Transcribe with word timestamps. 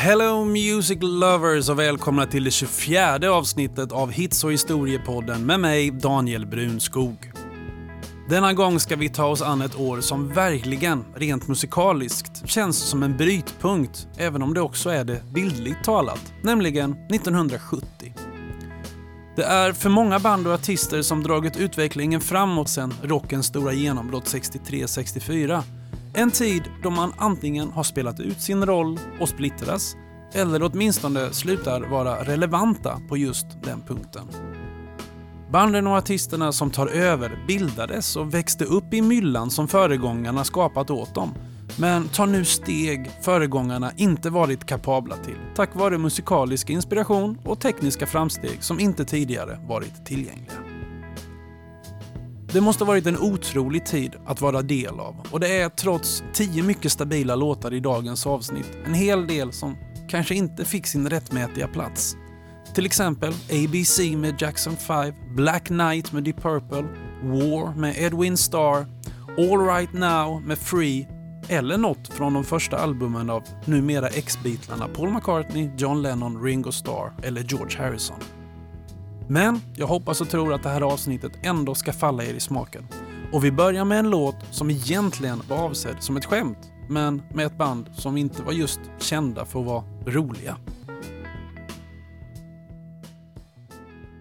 Hello 0.00 0.44
Music 0.44 0.98
Lovers 1.00 1.68
och 1.68 1.78
välkomna 1.78 2.26
till 2.26 2.44
det 2.44 2.50
24 2.50 3.30
avsnittet 3.30 3.92
av 3.92 4.10
Hits 4.10 4.44
och 4.44 4.52
historiepodden 4.52 5.46
med 5.46 5.60
mig 5.60 5.90
Daniel 5.90 6.46
Brunskog. 6.46 7.32
Denna 8.28 8.52
gång 8.52 8.80
ska 8.80 8.96
vi 8.96 9.08
ta 9.08 9.26
oss 9.26 9.42
an 9.42 9.62
ett 9.62 9.78
år 9.78 10.00
som 10.00 10.28
verkligen, 10.28 11.04
rent 11.14 11.48
musikaliskt, 11.48 12.48
känns 12.48 12.78
som 12.78 13.02
en 13.02 13.16
brytpunkt, 13.16 14.08
även 14.16 14.42
om 14.42 14.54
det 14.54 14.60
också 14.60 14.90
är 14.90 15.04
det 15.04 15.22
bildligt 15.32 15.84
talat, 15.84 16.32
nämligen 16.42 16.92
1970. 16.92 18.14
Det 19.36 19.44
är 19.44 19.72
för 19.72 19.90
många 19.90 20.18
band 20.18 20.46
och 20.46 20.54
artister 20.54 21.02
som 21.02 21.22
dragit 21.22 21.56
utvecklingen 21.56 22.20
framåt 22.20 22.68
sedan 22.68 22.94
rockens 23.02 23.46
stora 23.46 23.72
genombrott 23.72 24.24
63-64 24.24 25.62
en 26.14 26.30
tid 26.30 26.62
då 26.82 26.90
man 26.90 27.12
antingen 27.16 27.70
har 27.70 27.82
spelat 27.82 28.20
ut 28.20 28.40
sin 28.40 28.66
roll 28.66 29.00
och 29.20 29.28
splittras 29.28 29.96
eller 30.34 30.62
åtminstone 30.62 31.32
slutar 31.32 31.80
vara 31.80 32.24
relevanta 32.24 33.00
på 33.08 33.16
just 33.16 33.46
den 33.64 33.80
punkten. 33.80 34.28
Banden 35.50 35.86
och 35.86 35.96
artisterna 35.96 36.52
som 36.52 36.70
tar 36.70 36.86
över 36.86 37.44
bildades 37.46 38.16
och 38.16 38.34
växte 38.34 38.64
upp 38.64 38.94
i 38.94 39.02
myllan 39.02 39.50
som 39.50 39.68
föregångarna 39.68 40.44
skapat 40.44 40.90
åt 40.90 41.14
dem, 41.14 41.34
men 41.78 42.08
tar 42.08 42.26
nu 42.26 42.44
steg 42.44 43.10
föregångarna 43.22 43.92
inte 43.96 44.30
varit 44.30 44.66
kapabla 44.66 45.16
till, 45.16 45.38
tack 45.54 45.74
vare 45.74 45.98
musikalisk 45.98 46.70
inspiration 46.70 47.38
och 47.44 47.60
tekniska 47.60 48.06
framsteg 48.06 48.62
som 48.62 48.80
inte 48.80 49.04
tidigare 49.04 49.58
varit 49.68 50.06
tillgängliga. 50.06 50.67
Det 52.52 52.60
måste 52.60 52.84
varit 52.84 53.06
en 53.06 53.18
otrolig 53.18 53.86
tid 53.86 54.16
att 54.26 54.40
vara 54.40 54.62
del 54.62 55.00
av 55.00 55.16
och 55.30 55.40
det 55.40 55.56
är 55.60 55.68
trots 55.68 56.22
tio 56.32 56.62
mycket 56.62 56.92
stabila 56.92 57.36
låtar 57.36 57.74
i 57.74 57.80
dagens 57.80 58.26
avsnitt 58.26 58.78
en 58.86 58.94
hel 58.94 59.26
del 59.26 59.52
som 59.52 59.76
kanske 60.08 60.34
inte 60.34 60.64
fick 60.64 60.86
sin 60.86 61.10
rättmätiga 61.10 61.68
plats. 61.68 62.16
Till 62.74 62.86
exempel 62.86 63.32
ABC 63.32 63.98
med 64.16 64.42
Jackson 64.42 64.76
5, 64.76 65.14
Black 65.36 65.64
Knight 65.64 66.12
med 66.12 66.24
Deep 66.24 66.42
Purple, 66.42 66.88
War 67.22 67.74
med 67.74 67.94
Edwin 67.98 68.36
Starr, 68.36 68.86
All 69.38 69.66
Right 69.66 69.92
Now 69.92 70.40
med 70.40 70.58
Free 70.58 71.08
eller 71.48 71.78
något 71.78 72.08
från 72.08 72.34
de 72.34 72.44
första 72.44 72.78
albumen 72.78 73.30
av 73.30 73.42
numera 73.64 74.08
ex-Beatlarna 74.08 74.88
Paul 74.88 75.12
McCartney, 75.12 75.70
John 75.76 76.02
Lennon, 76.02 76.42
Ringo 76.42 76.72
Starr 76.72 77.12
eller 77.22 77.42
George 77.42 77.78
Harrison. 77.78 78.16
Men 79.30 79.60
jag 79.76 79.86
hoppas 79.86 80.20
och 80.20 80.28
tror 80.28 80.54
att 80.54 80.62
det 80.62 80.68
här 80.68 80.80
avsnittet 80.80 81.32
ändå 81.42 81.74
ska 81.74 81.92
falla 81.92 82.24
er 82.24 82.34
i 82.34 82.40
smaken. 82.40 82.88
Och 83.32 83.44
vi 83.44 83.52
börjar 83.52 83.84
med 83.84 83.98
en 83.98 84.10
låt 84.10 84.36
som 84.50 84.70
egentligen 84.70 85.42
var 85.48 85.56
avsedd 85.56 85.96
som 86.00 86.16
ett 86.16 86.24
skämt, 86.24 86.72
men 86.88 87.22
med 87.34 87.46
ett 87.46 87.58
band 87.58 87.86
som 87.94 88.16
inte 88.16 88.42
var 88.42 88.52
just 88.52 88.80
kända 88.98 89.44
för 89.44 89.60
att 89.60 89.66
vara 89.66 89.84
roliga. 90.06 90.56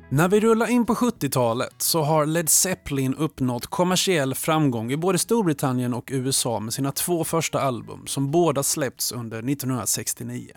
När 0.09 0.27
vi 0.27 0.39
rullar 0.39 0.67
in 0.67 0.85
på 0.85 0.95
70-talet 0.95 1.75
så 1.77 2.01
har 2.01 2.25
Led 2.25 2.49
Zeppelin 2.49 3.15
uppnått 3.15 3.67
kommersiell 3.67 4.35
framgång 4.35 4.91
i 4.91 4.97
både 4.97 5.17
Storbritannien 5.17 5.93
och 5.93 6.09
USA 6.11 6.59
med 6.59 6.73
sina 6.73 6.91
två 6.91 7.23
första 7.23 7.61
album 7.61 8.07
som 8.07 8.31
båda 8.31 8.63
släppts 8.63 9.11
under 9.11 9.37
1969. 9.37 10.51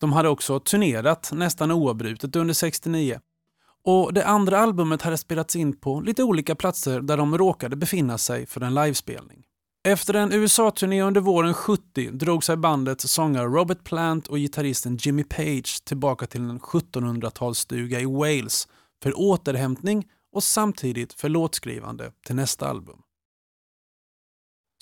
De 0.00 0.12
hade 0.12 0.28
också 0.28 0.60
turnerat 0.60 1.30
nästan 1.32 1.70
oavbrutet 1.70 2.36
under 2.36 2.54
69 2.54 3.18
och 3.84 4.12
det 4.12 4.26
andra 4.26 4.58
albumet 4.58 5.02
hade 5.02 5.18
spelats 5.18 5.56
in 5.56 5.76
på 5.76 6.00
lite 6.00 6.22
olika 6.22 6.54
platser 6.54 7.00
där 7.00 7.16
de 7.16 7.38
råkade 7.38 7.76
befinna 7.76 8.18
sig 8.18 8.46
för 8.46 8.60
en 8.60 8.74
livespelning. 8.74 9.44
Efter 9.88 10.14
en 10.14 10.32
USA-turné 10.32 11.02
under 11.02 11.20
våren 11.20 11.54
70 11.54 12.10
drog 12.10 12.44
sig 12.44 12.56
bandets 12.56 13.12
sångare 13.12 13.46
Robert 13.46 13.84
Plant 13.84 14.26
och 14.26 14.36
gitarristen 14.36 14.96
Jimmy 14.96 15.24
Page 15.24 15.84
tillbaka 15.84 16.26
till 16.26 16.40
en 16.40 16.60
1700-talsstuga 16.60 18.00
i 18.00 18.04
Wales 18.04 18.68
för 19.02 19.18
återhämtning 19.18 20.06
och 20.32 20.42
samtidigt 20.42 21.12
för 21.12 21.28
låtskrivande 21.28 22.12
till 22.26 22.34
nästa 22.34 22.68
album. 22.68 22.98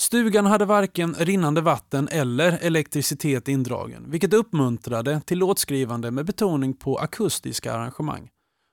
Stugan 0.01 0.47
hade 0.47 0.65
varken 0.65 1.15
rinnande 1.15 1.61
vatten 1.61 2.09
eller 2.09 2.59
elektricitet 2.63 3.49
indragen, 3.49 4.11
vilket 4.11 4.33
uppmuntrade 4.33 5.21
till 5.27 5.39
låtskrivande 5.39 6.11
med 6.11 6.27
betoning 6.27 6.75
på 6.75 6.97
akustiska 6.97 7.73
arrangemang. 7.73 8.31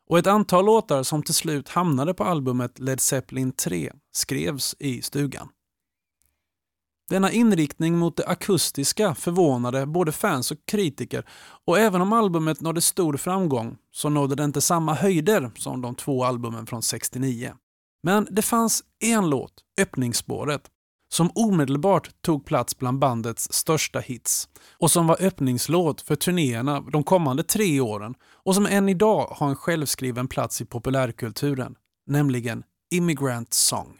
Och 0.10 0.20
ett 0.20 0.28
antal 0.28 0.66
låtar 0.66 1.04
som 1.04 1.24
till 1.24 1.34
slut 1.34 1.70
hamnade 1.70 2.14
på 2.14 2.24
albumet 2.24 2.80
Led 2.80 3.02
Zeppelin 3.02 3.52
3 3.52 3.92
skrevs 4.12 4.76
i 4.80 5.02
stugan. 5.02 5.50
Denna 7.10 7.32
inriktning 7.32 7.98
mot 7.98 8.18
det 8.18 8.28
akustiska 8.28 9.16
förvånade 9.16 9.86
både 9.86 10.12
fans 10.12 10.52
och 10.52 10.58
kritiker 10.66 11.26
och 11.66 11.80
även 11.80 12.02
om 12.02 12.14
albumet 12.14 12.62
nådde 12.62 12.82
stor 12.82 13.18
framgång 13.18 13.78
så 13.92 14.10
nådde 14.10 14.36
det 14.36 14.44
inte 14.44 14.62
samma 14.62 14.94
höjder 14.94 15.52
som 15.56 15.82
de 15.82 15.96
två 15.96 16.24
albumen 16.24 16.66
från 16.66 16.82
69. 16.82 17.54
Men 18.04 18.28
det 18.32 18.42
fanns 18.42 18.84
en 19.00 19.30
låt, 19.30 19.54
öppningsspåret, 19.82 20.70
som 21.14 21.32
omedelbart 21.36 22.22
tog 22.22 22.46
plats 22.46 22.78
bland 22.78 23.00
bandets 23.00 23.54
största 23.54 24.00
hits 24.00 24.50
och 24.78 24.92
som 24.92 25.08
var 25.08 25.18
öppningslåt 25.22 26.02
för 26.02 26.16
turnéerna 26.16 26.82
de 26.82 27.04
kommande 27.04 27.44
tre 27.44 27.80
åren 27.80 28.16
och 28.46 28.56
som 28.56 28.66
än 28.66 28.90
idag 28.90 29.28
har 29.32 29.50
en 29.50 29.56
självskriven 29.56 30.28
plats 30.28 30.62
i 30.62 30.66
populärkulturen, 30.66 31.76
nämligen 32.08 32.64
Immigrant 32.94 33.54
Song. 33.54 33.98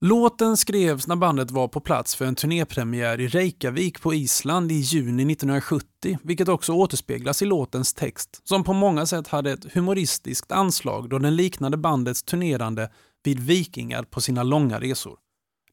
Låten 0.00 0.56
skrevs 0.56 1.06
när 1.06 1.16
bandet 1.16 1.50
var 1.50 1.68
på 1.68 1.80
plats 1.80 2.14
för 2.14 2.24
en 2.24 2.34
turnépremiär 2.34 3.20
i 3.20 3.28
Reykjavik 3.28 4.00
på 4.00 4.14
Island 4.14 4.72
i 4.72 4.74
juni 4.74 5.32
1970, 5.32 6.18
vilket 6.22 6.48
också 6.48 6.72
återspeglas 6.72 7.42
i 7.42 7.44
låtens 7.44 7.94
text, 7.94 8.40
som 8.44 8.64
på 8.64 8.72
många 8.72 9.06
sätt 9.06 9.28
hade 9.28 9.52
ett 9.52 9.72
humoristiskt 9.72 10.52
anslag 10.52 11.08
då 11.08 11.18
den 11.18 11.36
liknade 11.36 11.76
bandets 11.76 12.22
turnerande 12.22 12.90
vid 13.22 13.40
vikingar 13.40 14.02
på 14.02 14.20
sina 14.20 14.42
långa 14.42 14.80
resor. 14.80 15.23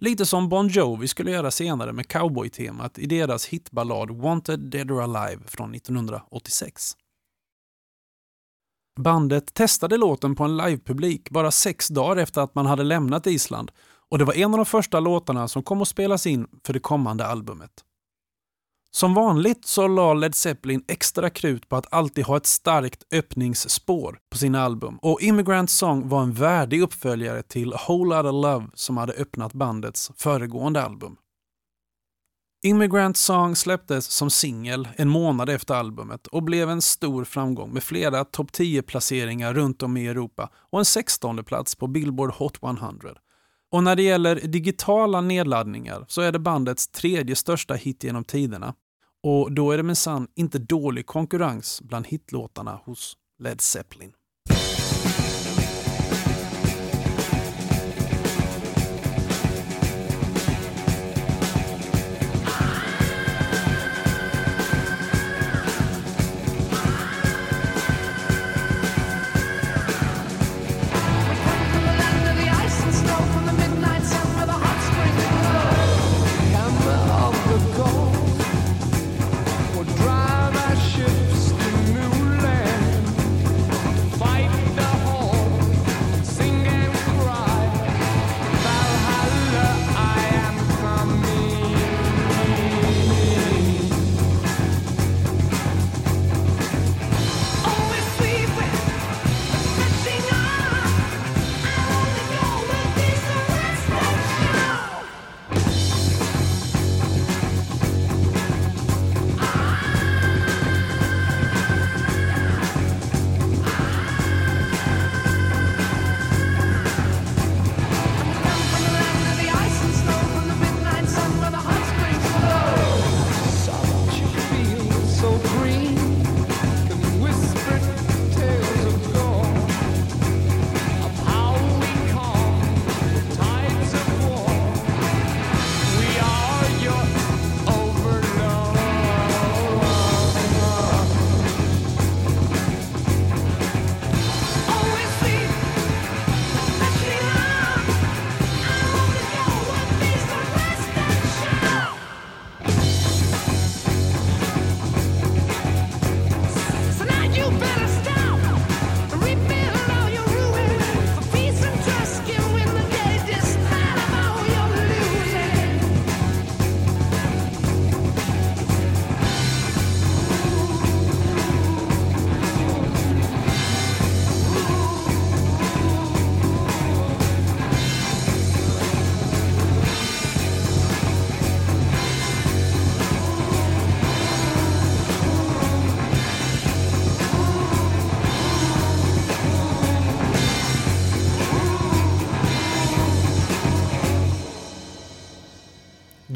Lite 0.04 0.26
som 0.26 0.50
Bon 0.50 0.68
Jovi 0.68 1.08
skulle 1.08 1.32
göra 1.32 1.52
senare 1.52 1.94
med 1.94 2.08
cowboy-temat 2.08 3.00
i 3.00 3.06
deras 3.06 3.46
hitballad 3.46 4.12
Wanted 4.12 4.60
Dead 4.60 4.92
or 4.92 5.02
Alive 5.02 5.42
från 5.46 5.76
1986. 5.76 6.94
Bandet 9.00 9.54
testade 9.54 9.98
låten 9.98 10.36
på 10.36 10.44
en 10.44 10.58
livepublik 10.58 11.30
bara 11.30 11.52
sex 11.52 11.88
dagar 11.88 12.24
efter 12.24 12.42
att 12.42 12.56
man 12.56 12.66
hade 12.66 12.84
lämnat 12.84 13.28
Island 13.28 13.72
och 14.10 14.18
det 14.18 14.26
var 14.26 14.34
en 14.34 14.52
av 14.54 14.58
de 14.58 14.66
första 14.66 15.00
låtarna 15.00 15.48
som 15.48 15.64
kom 15.64 15.82
att 15.82 15.88
spelas 15.88 16.28
in 16.28 16.48
för 16.64 16.74
det 16.74 16.80
kommande 16.80 17.26
albumet. 17.26 17.72
Som 18.94 19.14
vanligt 19.14 19.66
så 19.66 19.88
la 19.88 20.14
Led 20.14 20.36
Zeppelin 20.36 20.84
extra 20.88 21.30
krut 21.30 21.70
på 21.70 21.76
att 21.76 21.94
alltid 21.94 22.26
ha 22.26 22.38
ett 22.38 22.46
starkt 22.46 23.04
öppningsspår 23.12 24.20
på 24.32 24.38
sina 24.38 24.62
album 24.62 24.98
och 25.02 25.22
Immigrant 25.22 25.70
Song 25.70 26.10
var 26.10 26.24
en 26.24 26.34
värdig 26.34 26.82
uppföljare 26.82 27.44
till 27.44 27.74
Whole 27.88 28.16
Lotta 28.16 28.32
Love 28.32 28.68
som 28.74 28.98
hade 28.98 29.14
öppnat 29.14 29.54
bandets 29.54 30.12
föregående 30.16 30.84
album. 30.84 31.16
Immigrant 32.64 33.18
Song 33.18 33.56
släpptes 33.56 34.06
som 34.06 34.30
singel 34.30 34.88
en 34.96 35.10
månad 35.10 35.50
efter 35.50 35.74
albumet 35.74 36.28
och 36.28 36.44
blev 36.44 36.70
en 36.70 36.82
stor 36.82 37.24
framgång 37.24 37.74
med 37.74 37.84
flera 37.84 38.26
topp 38.26 38.52
10-placeringar 38.52 39.54
runt 39.54 39.84
om 39.84 39.98
i 39.98 40.08
Europa 40.08 40.50
och 40.54 40.80
en 40.80 40.86
16 40.86 41.44
plats 41.44 41.76
på 41.76 41.88
Billboard 41.88 42.32
Hot 42.32 42.64
100. 42.64 43.10
Och 43.72 43.84
när 43.84 43.96
det 43.96 44.04
gäller 44.04 44.36
digitala 44.36 45.22
nedladdningar 45.22 46.06
så 46.08 46.22
är 46.22 46.32
det 46.32 46.40
bandets 46.40 46.88
tredje 46.88 47.36
största 47.36 47.74
hit 47.74 48.04
genom 48.04 48.24
tiderna. 48.24 48.74
Och 49.24 49.52
då 49.52 49.72
är 49.72 49.78
det 49.78 49.84
minsann 49.84 50.28
inte 50.36 50.60
dålig 50.60 51.06
konkurrens 51.06 51.82
bland 51.82 52.08
hitlåtarna 52.08 52.80
hos 52.86 53.18
Led 53.40 53.62
Zeppelin. 53.62 54.14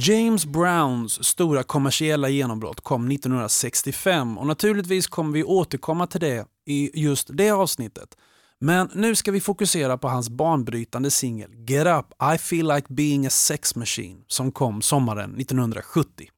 James 0.08 0.46
Browns 0.46 1.24
stora 1.24 1.64
kommersiella 1.64 2.30
genombrott 2.30 2.82
kom 2.82 3.12
1965 3.12 4.38
och 4.38 4.48
naturligtvis 4.48 5.08
kommer 5.08 5.34
vi 5.34 5.44
återkomma 5.44 6.08
till 6.08 6.20
det 6.20 6.46
i 6.66 7.02
just 7.02 7.28
det 7.34 7.52
avsnittet. 7.52 8.18
Men 8.60 8.90
nu 8.94 9.16
ska 9.16 9.32
vi 9.32 9.42
fokusera 9.42 9.98
på 9.98 10.08
hans 10.08 10.30
banbrytande 10.30 11.12
singel 11.12 11.52
Get 11.68 11.88
Up 11.88 12.06
I 12.36 12.38
Feel 12.38 12.68
Like 12.68 12.94
Being 12.94 13.26
a 13.26 13.30
Sex 13.30 13.76
Machine 13.76 14.24
som 14.28 14.52
kom 14.52 14.82
sommaren 14.82 15.40
1970. 15.40 16.30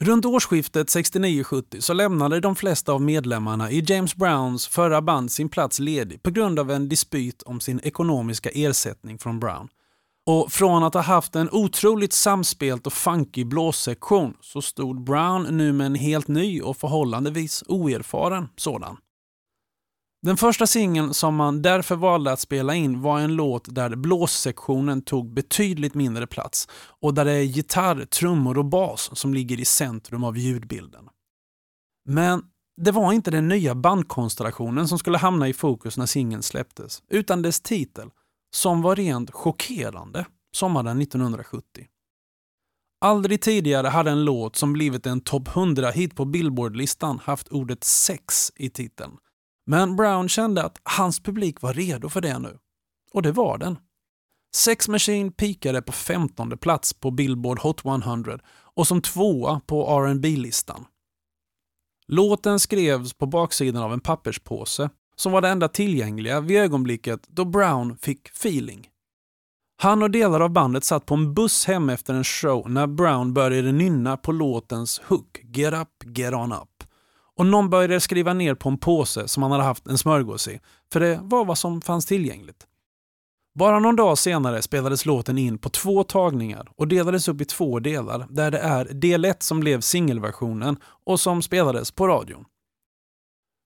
Runt 0.00 0.24
årsskiftet 0.24 0.88
69-70 0.88 1.80
så 1.80 1.92
lämnade 1.92 2.40
de 2.40 2.56
flesta 2.56 2.92
av 2.92 3.02
medlemmarna 3.02 3.70
i 3.70 3.84
James 3.86 4.16
Browns 4.16 4.66
förra 4.66 5.02
band 5.02 5.32
sin 5.32 5.48
plats 5.48 5.78
ledig 5.78 6.22
på 6.22 6.30
grund 6.30 6.58
av 6.58 6.70
en 6.70 6.88
dispyt 6.88 7.42
om 7.42 7.60
sin 7.60 7.80
ekonomiska 7.80 8.50
ersättning 8.50 9.18
från 9.18 9.40
Brown. 9.40 9.68
Och 10.28 10.52
från 10.52 10.82
att 10.82 10.94
ha 10.94 11.00
haft 11.00 11.36
en 11.36 11.48
otroligt 11.52 12.12
samspelt 12.12 12.86
och 12.86 12.92
funky 12.92 13.44
blåssektion 13.44 14.34
så 14.40 14.62
stod 14.62 15.04
Brown 15.04 15.56
nu 15.56 15.72
med 15.72 15.86
en 15.86 15.94
helt 15.94 16.28
ny 16.28 16.60
och 16.60 16.76
förhållandevis 16.76 17.64
oerfaren 17.68 18.48
sådan. 18.56 18.96
Den 20.22 20.36
första 20.36 20.66
singeln 20.66 21.14
som 21.14 21.34
man 21.34 21.62
därför 21.62 21.96
valde 21.96 22.32
att 22.32 22.40
spela 22.40 22.74
in 22.74 23.00
var 23.00 23.20
en 23.20 23.34
låt 23.34 23.74
där 23.74 23.96
blåssektionen 23.96 25.02
tog 25.02 25.34
betydligt 25.34 25.94
mindre 25.94 26.26
plats 26.26 26.68
och 27.00 27.14
där 27.14 27.24
det 27.24 27.32
är 27.32 27.42
gitarr, 27.42 28.04
trummor 28.04 28.58
och 28.58 28.64
bas 28.64 29.10
som 29.12 29.34
ligger 29.34 29.60
i 29.60 29.64
centrum 29.64 30.24
av 30.24 30.38
ljudbilden. 30.38 31.04
Men 32.08 32.42
det 32.80 32.90
var 32.90 33.12
inte 33.12 33.30
den 33.30 33.48
nya 33.48 33.74
bandkonstellationen 33.74 34.88
som 34.88 34.98
skulle 34.98 35.18
hamna 35.18 35.48
i 35.48 35.52
fokus 35.52 35.98
när 35.98 36.06
singeln 36.06 36.42
släpptes, 36.42 37.02
utan 37.08 37.42
dess 37.42 37.60
titel, 37.60 38.10
som 38.54 38.82
var 38.82 38.96
rent 38.96 39.30
chockerande 39.30 40.26
sommaren 40.52 41.02
1970. 41.02 41.86
Aldrig 43.00 43.40
tidigare 43.40 43.88
hade 43.88 44.10
en 44.10 44.24
låt 44.24 44.56
som 44.56 44.72
blivit 44.72 45.06
en 45.06 45.20
topp 45.20 45.48
100-hit 45.48 46.16
på 46.16 46.24
Billboard-listan 46.24 47.20
haft 47.24 47.48
ordet 47.48 47.84
sex 47.84 48.52
i 48.56 48.70
titeln 48.70 49.16
men 49.68 49.96
Brown 49.96 50.28
kände 50.28 50.62
att 50.62 50.80
hans 50.84 51.20
publik 51.20 51.62
var 51.62 51.72
redo 51.72 52.08
för 52.08 52.20
det 52.20 52.38
nu. 52.38 52.58
Och 53.12 53.22
det 53.22 53.32
var 53.32 53.58
den. 53.58 53.78
Sex 54.56 54.88
Machine 54.88 55.32
pikade 55.32 55.82
på 55.82 55.92
15 55.92 56.58
plats 56.58 56.92
på 56.92 57.10
Billboard 57.10 57.58
Hot 57.58 57.84
100 57.84 58.38
och 58.48 58.86
som 58.86 59.02
tvåa 59.02 59.60
på 59.66 60.00
rb 60.00 60.24
listan 60.24 60.84
Låten 62.06 62.60
skrevs 62.60 63.14
på 63.14 63.26
baksidan 63.26 63.82
av 63.82 63.92
en 63.92 64.00
papperspåse 64.00 64.90
som 65.20 65.32
var 65.32 65.40
det 65.40 65.48
enda 65.48 65.68
tillgängliga 65.68 66.40
vid 66.40 66.58
ögonblicket 66.58 67.20
då 67.28 67.44
Brown 67.44 67.96
fick 67.96 68.28
feeling. 68.28 68.88
Han 69.82 70.02
och 70.02 70.10
delar 70.10 70.40
av 70.40 70.50
bandet 70.50 70.84
satt 70.84 71.06
på 71.06 71.14
en 71.14 71.34
buss 71.34 71.66
hem 71.66 71.88
efter 71.88 72.14
en 72.14 72.24
show 72.24 72.70
när 72.70 72.86
Brown 72.86 73.34
började 73.34 73.72
nynna 73.72 74.16
på 74.16 74.32
låtens 74.32 75.00
hook 75.04 75.40
Get 75.42 75.74
up, 75.74 76.16
get 76.16 76.34
on 76.34 76.52
up 76.52 76.84
och 77.38 77.46
någon 77.46 77.70
började 77.70 78.00
skriva 78.00 78.32
ner 78.32 78.54
på 78.54 78.68
en 78.68 78.78
påse 78.78 79.28
som 79.28 79.42
han 79.42 79.52
hade 79.52 79.64
haft 79.64 79.86
en 79.86 79.98
smörgås 79.98 80.48
i, 80.48 80.60
för 80.92 81.00
det 81.00 81.20
var 81.22 81.44
vad 81.44 81.58
som 81.58 81.80
fanns 81.80 82.06
tillgängligt. 82.06 82.66
Bara 83.58 83.78
någon 83.78 83.96
dag 83.96 84.18
senare 84.18 84.62
spelades 84.62 85.06
låten 85.06 85.38
in 85.38 85.58
på 85.58 85.68
två 85.68 86.04
tagningar 86.04 86.68
och 86.76 86.88
delades 86.88 87.28
upp 87.28 87.40
i 87.40 87.44
två 87.44 87.80
delar 87.80 88.26
där 88.30 88.50
det 88.50 88.58
är 88.58 88.84
del 88.84 89.24
1 89.24 89.42
som 89.42 89.60
blev 89.60 89.80
singelversionen 89.80 90.76
och 91.06 91.20
som 91.20 91.42
spelades 91.42 91.90
på 91.90 92.08
radion. 92.08 92.44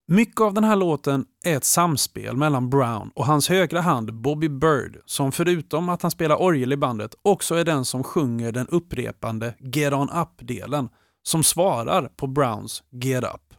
Mycket 0.08 0.40
av 0.40 0.54
den 0.54 0.64
här 0.64 0.76
låten 0.76 1.25
är 1.44 1.56
ett 1.56 1.64
samspel 1.64 2.36
mellan 2.36 2.70
Brown 2.70 3.10
och 3.15 3.26
hans 3.26 3.48
högra 3.48 3.81
hand 3.81 4.15
Bobby 4.15 4.48
Bird 4.48 5.00
som 5.06 5.32
förutom 5.32 5.88
att 5.88 6.03
han 6.03 6.10
spelar 6.10 6.43
orgel 6.43 6.72
i 6.72 6.76
bandet 6.76 7.15
också 7.22 7.55
är 7.55 7.65
den 7.65 7.84
som 7.84 8.05
sjunger 8.05 8.53
den 8.53 8.67
upprepande 8.67 9.55
Get 9.60 9.93
On 9.93 10.10
Up-delen 10.10 10.88
som 11.22 11.44
svarar 11.44 12.08
på 12.17 12.26
Browns 12.26 12.82
Get 12.91 13.24
Up. 13.24 13.55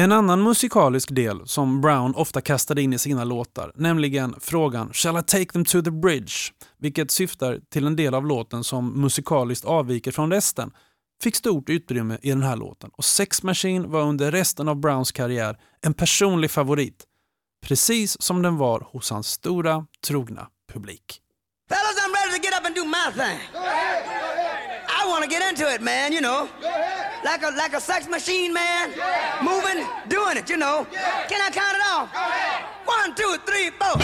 En 0.00 0.12
annan 0.12 0.42
musikalisk 0.42 1.14
del 1.14 1.48
som 1.48 1.80
Brown 1.80 2.14
ofta 2.14 2.40
kastade 2.40 2.82
in 2.82 2.92
i 2.92 2.98
sina 2.98 3.24
låtar, 3.24 3.72
nämligen 3.74 4.34
frågan 4.40 4.92
“Shall 4.92 5.18
I 5.18 5.22
take 5.22 5.52
them 5.52 5.64
to 5.64 5.82
the 5.82 5.90
bridge?” 5.90 6.34
vilket 6.76 7.10
syftar 7.10 7.60
till 7.70 7.86
en 7.86 7.96
del 7.96 8.14
av 8.14 8.26
låten 8.26 8.64
som 8.64 9.00
musikaliskt 9.00 9.64
avviker 9.64 10.12
från 10.12 10.32
resten, 10.32 10.70
fick 11.22 11.36
stort 11.36 11.68
utrymme 11.68 12.18
i 12.22 12.30
den 12.30 12.42
här 12.42 12.56
låten 12.56 12.90
och 12.96 13.04
Sex 13.04 13.42
Machine 13.42 13.90
var 13.90 14.02
under 14.02 14.30
resten 14.30 14.68
av 14.68 14.76
Browns 14.76 15.12
karriär 15.12 15.58
en 15.82 15.94
personlig 15.94 16.50
favorit. 16.50 17.04
Precis 17.62 18.22
som 18.22 18.42
den 18.42 18.56
var 18.56 18.80
hos 18.80 19.10
hans 19.10 19.28
stora, 19.28 19.86
trogna 20.06 20.48
publik. 20.72 21.20
Fellas, 21.68 21.96
I'm 21.96 22.12
ready 22.14 22.38
to 22.38 22.42
get 22.42 22.60
up 22.60 22.66
and 22.66 22.74
do 22.74 22.84
my 22.84 23.10
thing. 23.12 23.38
Go 23.52 23.58
ahead, 23.58 24.04
go 24.04 24.10
ahead. 24.10 24.58
I 24.88 25.08
want 25.10 25.24
to 25.24 25.30
get 25.30 25.42
into 25.50 25.74
it, 25.74 25.80
man, 25.82 26.12
you 26.12 26.20
know. 26.20 26.48
like 27.24 27.42
a 27.42 27.50
like 27.50 27.76
a 27.76 27.80
sex 27.80 28.08
machine, 28.08 28.52
man. 28.52 28.92
Yeah. 28.96 29.42
Moving, 29.42 29.86
doing 30.08 30.36
it, 30.36 30.48
you 30.50 30.56
know. 30.56 30.86
Yeah. 30.92 31.26
Can 31.28 31.40
I 31.40 31.50
count 31.50 31.76
it 31.76 31.84
off? 31.94 32.08
One, 32.86 33.14
two, 33.14 33.36
three, 33.46 33.70
four. 33.70 33.96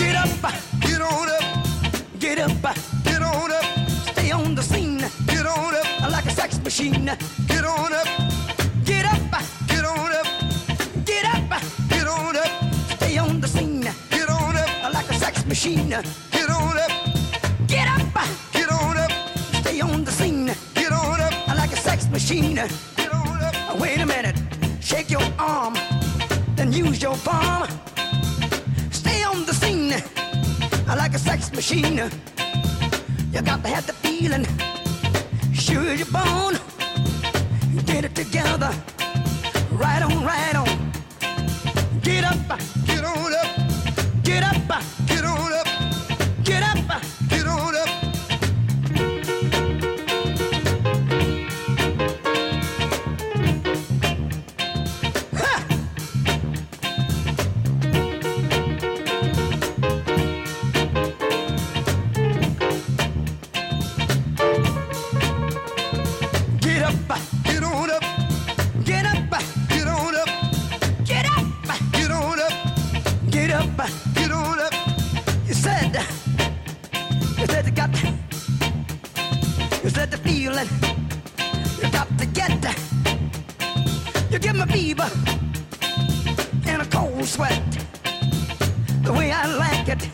Get 0.00 0.16
up, 0.16 0.28
get 0.80 1.00
on 1.00 1.28
up, 1.28 2.18
get 2.18 2.38
up, 2.38 2.93
machine. 6.64 7.04
Get 7.46 7.64
on 7.64 7.92
up, 7.92 8.08
get 8.84 9.04
up, 9.04 9.20
get 9.68 9.84
on 9.84 10.12
up, 10.12 10.26
get 11.04 11.24
up, 11.26 11.62
get 11.90 12.06
on 12.06 12.36
up. 12.36 12.52
Stay 12.96 13.18
on 13.18 13.40
the 13.40 13.46
scene, 13.46 13.82
get 14.10 14.30
on 14.30 14.56
up, 14.56 14.94
like 14.94 15.10
a 15.10 15.14
sex 15.14 15.44
machine. 15.44 15.90
Get 15.90 16.48
on 16.48 16.78
up, 16.78 16.90
get 17.66 17.86
up, 17.86 18.28
get 18.52 18.70
on 18.72 18.96
up. 18.96 19.12
Stay 19.60 19.80
on 19.80 20.04
the 20.04 20.10
scene 20.10 20.46
Get 20.74 20.90
on 20.92 21.20
up 21.20 21.48
like 21.48 21.72
a 21.72 21.76
sex 21.76 22.08
machine. 22.08 22.54
Get 22.54 23.12
on 23.12 23.42
up. 23.42 23.78
Wait 23.78 24.00
a 24.00 24.06
minute, 24.06 24.36
shake 24.80 25.10
your 25.10 25.22
arm, 25.38 25.74
then 26.56 26.72
use 26.72 27.02
your 27.02 27.16
palm. 27.18 27.68
Stay 28.90 29.22
on 29.22 29.44
the 29.44 29.52
scene 29.52 29.90
like 30.86 31.14
a 31.14 31.18
sex 31.18 31.52
machine. 31.52 32.10
You 33.32 33.42
got 33.42 33.62
to 33.62 33.68
have 33.68 33.86
the 33.86 33.92
feeling, 33.92 34.46
sure 35.54 35.94
you're 35.94 36.06
born. 36.06 36.56
Get 37.86 38.04
it 38.04 38.14
together, 38.14 38.70
right 39.72 40.02
on, 40.02 40.24
right 40.24 40.56
on. 40.56 40.92
Get 42.02 42.24
up, 42.24 42.58
get 42.86 43.04
on 43.04 43.32
up, 43.32 43.50
get 44.22 44.42
up, 44.42 44.82
get 45.06 45.24
on 45.24 45.52
up, 45.52 45.63
You 74.44 75.54
said, 75.54 75.96
you 77.38 77.46
said 77.46 77.64
you 77.66 77.72
got, 77.72 77.90
you 79.82 79.90
said 79.90 80.10
the 80.10 80.18
feeling, 80.18 80.68
you 81.80 81.90
got 81.90 82.08
to 82.18 82.26
get. 82.26 82.50
You 84.30 84.38
give 84.38 84.56
me 84.56 84.64
fever 84.66 85.10
in 86.66 86.80
a 86.80 86.86
cold 86.86 87.24
sweat. 87.24 87.62
The 89.02 89.12
way 89.12 89.32
I 89.32 89.46
like 89.46 89.88
it 89.88 90.10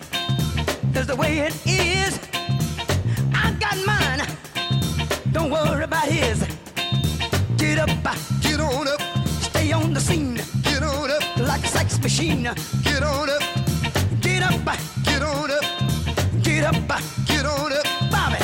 is 0.94 1.06
the 1.06 1.16
way 1.16 1.38
it 1.38 1.54
is. 1.66 2.18
I 3.34 3.52
got 3.58 3.76
mine, 3.86 4.26
don't 5.32 5.50
worry 5.50 5.84
about 5.84 6.06
his. 6.06 6.38
Get 7.56 7.78
up, 7.78 7.90
get 8.42 8.60
on 8.60 8.86
up, 8.86 9.00
stay 9.40 9.72
on 9.72 9.92
the 9.92 10.00
scene. 10.00 10.40
Get 10.62 10.82
on 10.82 11.10
up, 11.10 11.36
like 11.38 11.64
a 11.64 11.68
sex 11.68 12.00
machine. 12.00 12.42
Get 12.84 13.02
on 13.02 13.30
up. 13.30 13.59
Get 14.40 14.54
up, 14.54 14.78
get 15.04 15.22
on 15.22 15.50
up. 15.50 15.64
Get 16.42 16.64
up, 16.64 16.74
get 17.26 17.44
on 17.44 17.72
up. 17.74 17.84
Bobby, 18.10 18.42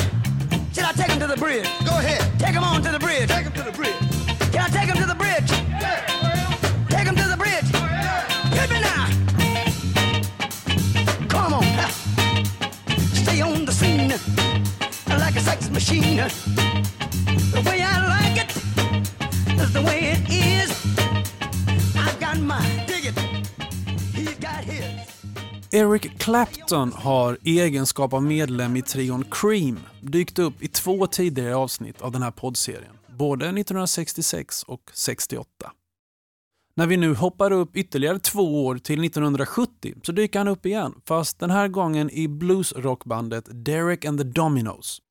should 0.71 0.83
I 0.83 0.91
take 0.95 1.09
him 1.09 1.19
to 1.21 1.25
the 1.25 1.35
bridge? 1.35 1.67
Go 1.85 1.97
ahead. 1.97 2.21
Take 2.39 2.53
him 2.53 2.63
on 2.63 2.83
to 2.83 2.91
the 2.91 2.99
bridge. 2.99 3.27
Take 3.27 3.45
him 3.45 3.53
to 3.53 3.63
the 3.63 3.71
bridge. 3.71 3.95
Can 4.51 4.61
I 4.61 4.69
take 4.69 4.89
him 4.89 4.97
to 4.97 5.07
the 5.07 5.15
bridge? 5.15 5.49
Yeah. 5.49 6.05
Take 6.87 7.07
him 7.07 7.15
to 7.15 7.27
the 7.27 7.35
bridge. 7.35 7.65
Yeah. 7.73 8.27
Hit 8.59 8.69
me 8.69 8.79
now. 8.79 9.07
Come 11.29 11.53
on. 11.55 11.63
Stay 13.15 13.41
on 13.41 13.65
the 13.65 13.71
scene 13.71 14.13
like 15.19 15.35
a 15.35 15.39
sex 15.39 15.67
machine. 15.71 16.17
The 16.17 17.63
way 17.65 17.81
I 17.81 18.05
like 18.05 18.37
it 18.43 18.55
is 19.59 19.73
the 19.73 19.81
way 19.81 20.11
it 20.13 20.29
is. 20.29 20.69
I've 21.95 22.19
got 22.19 22.39
mine. 22.39 22.85
Dig 22.85 23.05
it. 23.05 23.17
He's 24.13 24.35
got 24.35 24.63
his. 24.63 25.16
Eric 25.71 26.19
Clapton 26.19 26.91
har 26.91 27.37
i 27.41 27.59
egenskap 27.59 28.13
av 28.13 28.23
medlem 28.23 28.75
i 28.75 28.81
trion 28.81 29.25
Cream 29.31 29.79
dykt 30.01 30.39
upp 30.39 30.63
i 30.63 30.67
två 30.67 31.07
tidigare 31.07 31.55
avsnitt 31.55 32.01
av 32.01 32.11
den 32.11 32.21
här 32.21 32.31
poddserien, 32.31 32.97
både 33.17 33.45
1966 33.45 34.63
och 34.63 34.81
68. 34.93 35.47
När 36.75 36.87
vi 36.87 36.97
nu 36.97 37.15
hoppar 37.15 37.51
upp 37.51 37.75
ytterligare 37.75 38.19
två 38.19 38.65
år 38.65 38.77
till 38.77 39.03
1970 39.03 39.93
så 40.03 40.11
dyker 40.11 40.39
han 40.39 40.47
upp 40.47 40.65
igen, 40.65 40.93
fast 41.05 41.39
den 41.39 41.51
här 41.51 41.67
gången 41.67 42.09
i 42.09 42.27
bluesrockbandet 42.27 43.45
Derek 43.65 44.05
and 44.05 44.19
the 44.19 44.23
Dominos. 44.23 45.01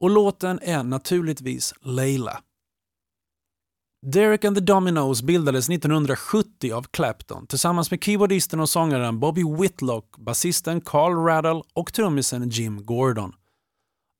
Och 0.00 0.10
låten 0.10 0.58
är 0.62 0.82
naturligtvis 0.82 1.74
Layla. 1.80 2.42
Derek 4.06 4.44
and 4.44 4.56
the 4.56 4.60
Dominos 4.60 5.22
bildades 5.22 5.68
1970 5.68 6.72
av 6.72 6.82
Clapton 6.90 7.46
tillsammans 7.46 7.90
med 7.90 8.04
keyboardisten 8.04 8.60
och 8.60 8.68
sångaren 8.68 9.20
Bobby 9.20 9.44
Whitlock, 9.60 10.16
basisten 10.18 10.80
Carl 10.80 11.24
Rattle 11.26 11.62
och 11.74 11.92
trummisen 11.92 12.48
Jim 12.48 12.84
Gordon. 12.84 13.32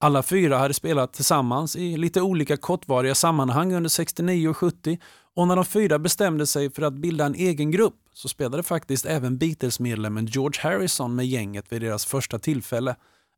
Alla 0.00 0.22
fyra 0.22 0.58
hade 0.58 0.74
spelat 0.74 1.12
tillsammans 1.12 1.76
i 1.76 1.96
lite 1.96 2.20
olika 2.20 2.56
kortvariga 2.56 3.14
sammanhang 3.14 3.74
under 3.74 3.90
69 3.90 4.48
och 4.48 4.56
70 4.56 4.98
och 5.34 5.48
när 5.48 5.56
de 5.56 5.64
fyra 5.64 5.98
bestämde 5.98 6.46
sig 6.46 6.70
för 6.70 6.82
att 6.82 6.94
bilda 6.94 7.26
en 7.26 7.34
egen 7.34 7.70
grupp 7.70 7.96
så 8.12 8.28
spelade 8.28 8.62
faktiskt 8.62 9.06
även 9.06 9.38
Beatles-medlemmen 9.38 10.26
George 10.26 10.60
Harrison 10.62 11.14
med 11.14 11.26
gänget 11.26 11.72
vid 11.72 11.82
deras 11.82 12.06
första 12.06 12.38
tillfälle, 12.38 12.96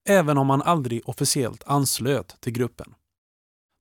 även 0.08 0.38
om 0.38 0.50
han 0.50 0.62
aldrig 0.62 1.08
officiellt 1.08 1.62
anslöt 1.66 2.40
till 2.40 2.52
gruppen. 2.52 2.94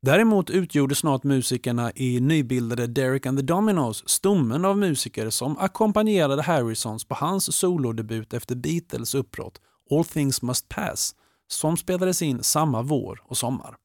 Däremot 0.05 0.49
utgjorde 0.49 0.95
snart 0.95 1.23
musikerna 1.23 1.91
i 1.95 2.19
nybildade 2.19 2.87
Derek 2.87 3.25
and 3.25 3.37
the 3.37 3.45
Dominos 3.45 4.09
stommen 4.09 4.65
av 4.65 4.77
musiker 4.77 5.29
som 5.29 5.57
ackompanjerade 5.57 6.41
Harrisons 6.41 7.05
på 7.05 7.15
hans 7.15 7.55
solodebut 7.55 8.33
efter 8.33 8.55
Beatles 8.55 9.15
uppbrott 9.15 9.61
All 9.91 10.05
Things 10.05 10.41
Must 10.41 10.69
Pass 10.69 11.15
som 11.47 11.77
spelades 11.77 12.21
in 12.21 12.43
samma 12.43 12.81
vår 12.81 13.21
och 13.23 13.37
sommar. 13.37 13.75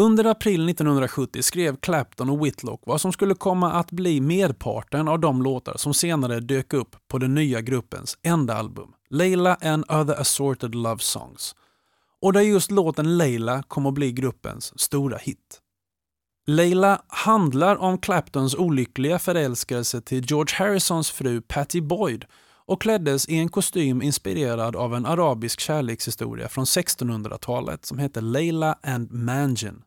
Under 0.00 0.24
april 0.24 0.68
1970 0.68 1.42
skrev 1.42 1.76
Clapton 1.76 2.30
och 2.30 2.46
Whitlock 2.46 2.80
vad 2.86 3.00
som 3.00 3.12
skulle 3.12 3.34
komma 3.34 3.72
att 3.72 3.90
bli 3.90 4.20
merparten 4.20 5.08
av 5.08 5.20
de 5.20 5.42
låtar 5.42 5.76
som 5.76 5.94
senare 5.94 6.40
dök 6.40 6.72
upp 6.72 6.96
på 7.08 7.18
den 7.18 7.34
nya 7.34 7.60
gruppens 7.60 8.18
enda 8.22 8.54
album, 8.54 8.92
Layla 9.10 9.56
and 9.60 9.84
other 9.88 10.20
assorted 10.20 10.74
love 10.74 10.98
songs, 10.98 11.54
och 12.22 12.32
där 12.32 12.40
just 12.40 12.70
låten 12.70 13.18
Leila 13.18 13.62
kom 13.62 13.86
att 13.86 13.94
bli 13.94 14.12
gruppens 14.12 14.80
stora 14.80 15.16
hit. 15.16 15.60
Leila 16.46 17.02
handlar 17.08 17.76
om 17.76 17.98
Claptons 17.98 18.54
olyckliga 18.54 19.18
förälskelse 19.18 20.00
till 20.00 20.24
George 20.24 20.54
Harrisons 20.56 21.10
fru 21.10 21.40
Patty 21.40 21.80
Boyd 21.80 22.24
och 22.66 22.82
kläddes 22.82 23.28
i 23.28 23.34
en 23.36 23.48
kostym 23.48 24.02
inspirerad 24.02 24.76
av 24.76 24.94
en 24.94 25.06
arabisk 25.06 25.60
kärlekshistoria 25.60 26.48
från 26.48 26.64
1600-talet 26.64 27.86
som 27.86 27.98
heter 27.98 28.20
Leila 28.20 28.78
and 28.82 29.12
Manjin. 29.12 29.82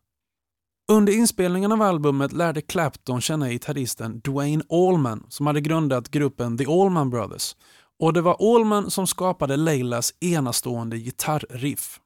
Under 0.92 1.12
inspelningen 1.12 1.72
av 1.72 1.82
albumet 1.82 2.32
lärde 2.32 2.60
Clapton 2.60 3.20
känna 3.20 3.50
gitarristen 3.50 4.20
Dwayne 4.20 4.64
Allman 4.70 5.26
som 5.28 5.46
hade 5.46 5.60
grundat 5.60 6.10
gruppen 6.10 6.58
The 6.58 6.66
Allman 6.66 7.10
Brothers 7.10 7.56
och 7.98 8.12
det 8.12 8.20
var 8.20 8.54
Allman 8.56 8.90
som 8.90 9.06
skapade 9.06 9.56
Leilas 9.56 10.14
enastående 10.20 10.98
gitarrriff. 10.98 12.00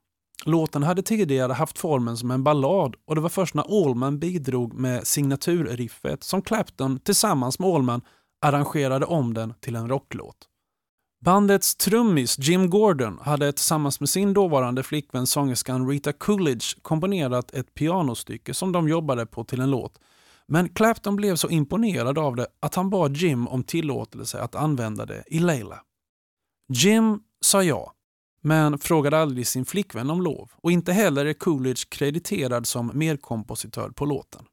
Låten 0.44 0.82
hade 0.82 1.02
tidigare 1.02 1.52
haft 1.52 1.78
formen 1.78 2.16
som 2.16 2.30
en 2.30 2.44
ballad 2.44 2.96
och 3.04 3.14
det 3.14 3.20
var 3.20 3.28
först 3.28 3.54
när 3.54 3.82
Allman 3.82 4.18
bidrog 4.18 4.74
med 4.74 5.06
signaturriffet 5.06 6.24
som 6.24 6.42
Clapton 6.42 6.98
tillsammans 6.98 7.58
med 7.58 7.68
Allman 7.70 8.00
arrangerade 8.42 9.06
om 9.06 9.34
den 9.34 9.54
till 9.60 9.76
en 9.76 9.88
rocklåt. 9.88 10.48
Bandets 11.24 11.76
trummis 11.76 12.38
Jim 12.38 12.70
Gordon 12.70 13.18
hade 13.22 13.52
tillsammans 13.52 14.00
med 14.00 14.08
sin 14.08 14.34
dåvarande 14.34 14.82
flickvän 14.82 15.26
sångerskan 15.26 15.88
Rita 15.88 16.12
Coolidge 16.12 16.76
komponerat 16.82 17.50
ett 17.50 17.74
pianostycke 17.74 18.54
som 18.54 18.72
de 18.72 18.88
jobbade 18.88 19.26
på 19.26 19.44
till 19.44 19.60
en 19.60 19.70
låt. 19.70 19.98
Men 20.48 20.68
Clapton 20.68 21.16
blev 21.16 21.36
så 21.36 21.48
imponerad 21.48 22.18
av 22.18 22.36
det 22.36 22.46
att 22.60 22.74
han 22.74 22.90
bad 22.90 23.16
Jim 23.16 23.48
om 23.48 23.62
tillåtelse 23.62 24.40
att 24.40 24.54
använda 24.54 25.06
det 25.06 25.24
i 25.26 25.38
Leila. 25.38 25.82
Jim 26.68 27.20
sa 27.40 27.62
ja, 27.62 27.92
men 28.46 28.78
frågade 28.78 29.18
aldrig 29.18 29.46
sin 29.46 29.64
flickvän 29.64 30.10
om 30.10 30.22
lov 30.22 30.50
och 30.62 30.72
inte 30.72 30.92
heller 30.92 31.26
är 31.26 31.32
Coolidge 31.32 31.88
krediterad 31.88 32.66
som 32.66 32.90
medkompositör 32.94 33.90
på 33.90 34.04
låten. 34.04 34.44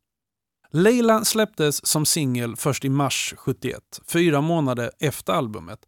Leila 0.72 1.26
släpptes 1.26 1.86
som 1.86 2.06
singel 2.06 2.56
först 2.56 2.86
i 2.86 2.90
mars 2.90 3.34
71, 3.38 3.80
fyra 4.08 4.42
månader 4.42 4.92
efter 5.00 5.34
albumet 5.34 5.80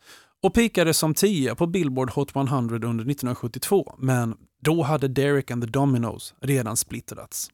och 0.44 0.54
pikade 0.54 0.94
som 0.94 1.14
10 1.14 1.56
på 1.56 1.68
Billboard 1.68 2.12
Hot 2.12 2.36
100 2.36 2.76
under 2.76 2.88
1972, 2.88 3.96
men 3.98 4.36
då 4.62 4.84
hade 4.84 5.08
Derek 5.08 5.52
and 5.52 5.64
the 5.64 5.70
Dominos 5.70 6.34
redan 6.42 6.78
splittrats. 6.78 7.50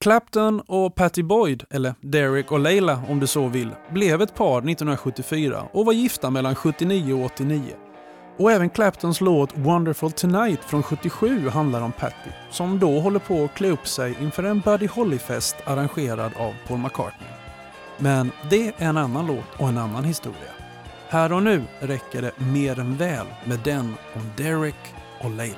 Clapton 0.00 0.60
och 0.60 0.94
Patty 0.94 1.22
Boyd, 1.22 1.64
eller 1.70 1.94
Derek 2.00 2.52
och 2.52 2.60
Leila 2.60 3.02
om 3.08 3.20
du 3.20 3.26
så 3.26 3.48
vill, 3.48 3.70
blev 3.92 4.22
ett 4.22 4.34
par 4.34 4.58
1974 4.58 5.68
och 5.72 5.86
var 5.86 5.92
gifta 5.92 6.30
mellan 6.30 6.54
79 6.54 7.14
och 7.14 7.24
89. 7.24 7.85
Och 8.38 8.52
även 8.52 8.70
Claptons 8.70 9.20
låt 9.20 9.58
Wonderful 9.58 10.12
Tonight 10.12 10.60
från 10.64 10.82
77 10.82 11.48
handlar 11.48 11.80
om 11.80 11.92
Patty, 11.92 12.30
som 12.50 12.78
då 12.78 13.00
håller 13.00 13.18
på 13.18 13.44
att 13.44 13.54
klä 13.54 13.70
upp 13.70 13.88
sig 13.88 14.16
inför 14.20 14.42
en 14.42 14.60
Buddy 14.60 14.86
Holly-fest 14.86 15.56
arrangerad 15.64 16.32
av 16.36 16.54
Paul 16.68 16.78
McCartney. 16.78 17.28
Men 17.98 18.30
det 18.50 18.68
är 18.68 18.72
en 18.78 18.96
annan 18.96 19.26
låt 19.26 19.60
och 19.60 19.68
en 19.68 19.78
annan 19.78 20.04
historia. 20.04 20.50
Här 21.08 21.32
och 21.32 21.42
nu 21.42 21.62
räcker 21.80 22.22
det 22.22 22.32
mer 22.38 22.80
än 22.80 22.96
väl 22.96 23.26
med 23.44 23.58
den 23.64 23.94
om 24.14 24.30
Derek 24.36 24.94
och 25.20 25.30
Leila. 25.30 25.56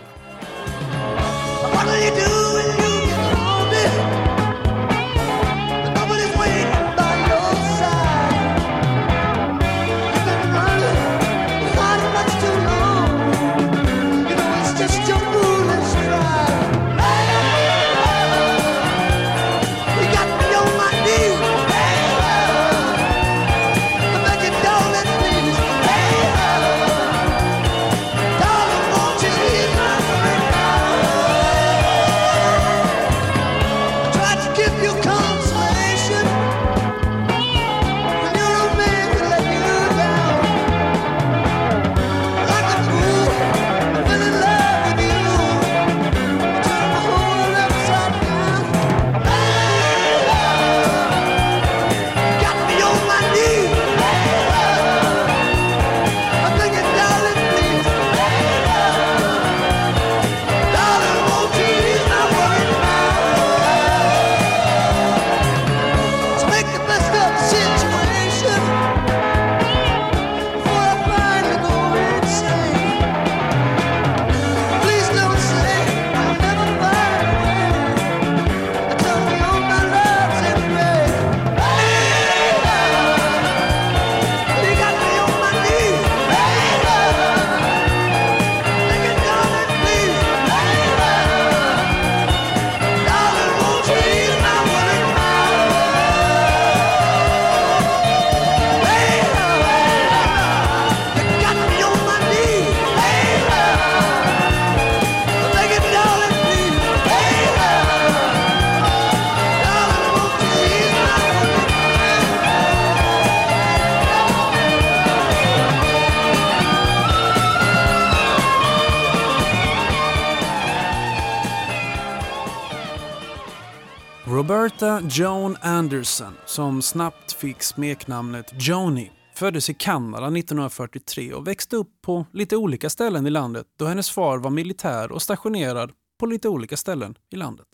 Joan 125.03 125.57
Anderson, 125.61 126.33
som 126.47 126.83
snabbt 126.83 127.33
fick 127.33 127.63
smeknamnet 127.63 128.47
Joni, 128.59 129.11
föddes 129.35 129.71
i 129.71 129.75
Kanada 129.75 130.27
1943 130.27 131.33
och 131.33 131.47
växte 131.47 131.77
upp 131.77 132.03
på 132.03 132.27
lite 132.33 132.57
olika 132.57 132.91
ställen 132.91 133.27
i 133.27 133.31
landet 133.31 133.67
då 133.79 133.85
hennes 133.85 134.11
far 134.11 134.39
var 134.39 134.51
militär 134.51 135.13
och 135.13 135.23
stationerad 135.23 135.93
på 136.21 136.27
lite 136.27 136.49
olika 136.49 136.77
ställen 136.77 137.15
i 137.31 137.37
landet. 137.37 137.67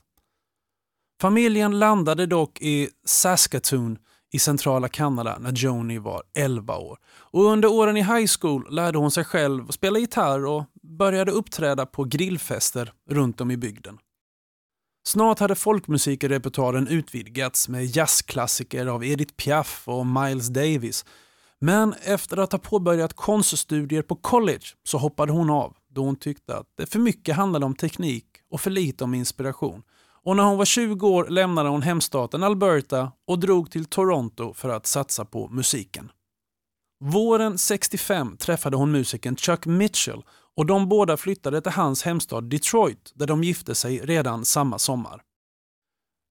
Familjen 1.20 1.78
landade 1.78 2.26
dock 2.26 2.62
i 2.62 2.88
Saskatoon 3.04 3.98
i 4.32 4.38
centrala 4.38 4.88
Kanada 4.88 5.38
när 5.40 5.52
Joni 5.52 5.98
var 5.98 6.22
11 6.38 6.76
år. 6.76 6.98
Och 7.06 7.44
under 7.44 7.72
åren 7.72 7.96
i 7.96 8.02
high 8.02 8.30
school 8.40 8.66
lärde 8.70 8.98
hon 8.98 9.10
sig 9.10 9.24
själv 9.24 9.68
spela 9.68 9.98
gitarr 9.98 10.46
och 10.46 10.64
började 10.82 11.32
uppträda 11.32 11.86
på 11.86 12.04
grillfester 12.04 12.92
runt 13.10 13.40
om 13.40 13.50
i 13.50 13.56
bygden. 13.56 13.98
Snart 15.06 15.38
hade 15.38 15.54
folkmusikrepertoaren 15.54 16.88
utvidgats 16.88 17.68
med 17.68 17.84
jazzklassiker 17.96 18.86
av 18.86 19.04
Edith 19.04 19.34
Piaf 19.34 19.82
och 19.88 20.06
Miles 20.06 20.48
Davis. 20.48 21.04
Men 21.58 21.94
efter 22.02 22.36
att 22.36 22.52
ha 22.52 22.58
påbörjat 22.58 23.14
konststudier 23.14 24.02
på 24.02 24.16
college 24.16 24.64
så 24.84 24.98
hoppade 24.98 25.32
hon 25.32 25.50
av 25.50 25.76
då 25.88 26.04
hon 26.04 26.16
tyckte 26.16 26.56
att 26.56 26.66
det 26.76 26.86
för 26.86 26.98
mycket 26.98 27.36
handlade 27.36 27.66
om 27.66 27.74
teknik 27.74 28.26
och 28.50 28.60
för 28.60 28.70
lite 28.70 29.04
om 29.04 29.14
inspiration. 29.14 29.82
Och 30.22 30.36
när 30.36 30.44
hon 30.44 30.58
var 30.58 30.64
20 30.64 31.08
år 31.08 31.26
lämnade 31.28 31.68
hon 31.68 31.82
hemstaten 31.82 32.42
Alberta 32.42 33.12
och 33.26 33.38
drog 33.38 33.70
till 33.70 33.84
Toronto 33.84 34.54
för 34.54 34.68
att 34.68 34.86
satsa 34.86 35.24
på 35.24 35.48
musiken. 35.48 36.10
Våren 37.00 37.58
65 37.58 38.36
träffade 38.36 38.76
hon 38.76 38.92
musikern 38.92 39.36
Chuck 39.36 39.66
Mitchell 39.66 40.22
och 40.56 40.66
de 40.66 40.88
båda 40.88 41.16
flyttade 41.16 41.60
till 41.60 41.72
hans 41.72 42.02
hemstad 42.02 42.44
Detroit 42.44 43.12
där 43.14 43.26
de 43.26 43.44
gifte 43.44 43.74
sig 43.74 43.98
redan 43.98 44.44
samma 44.44 44.78
sommar. 44.78 45.22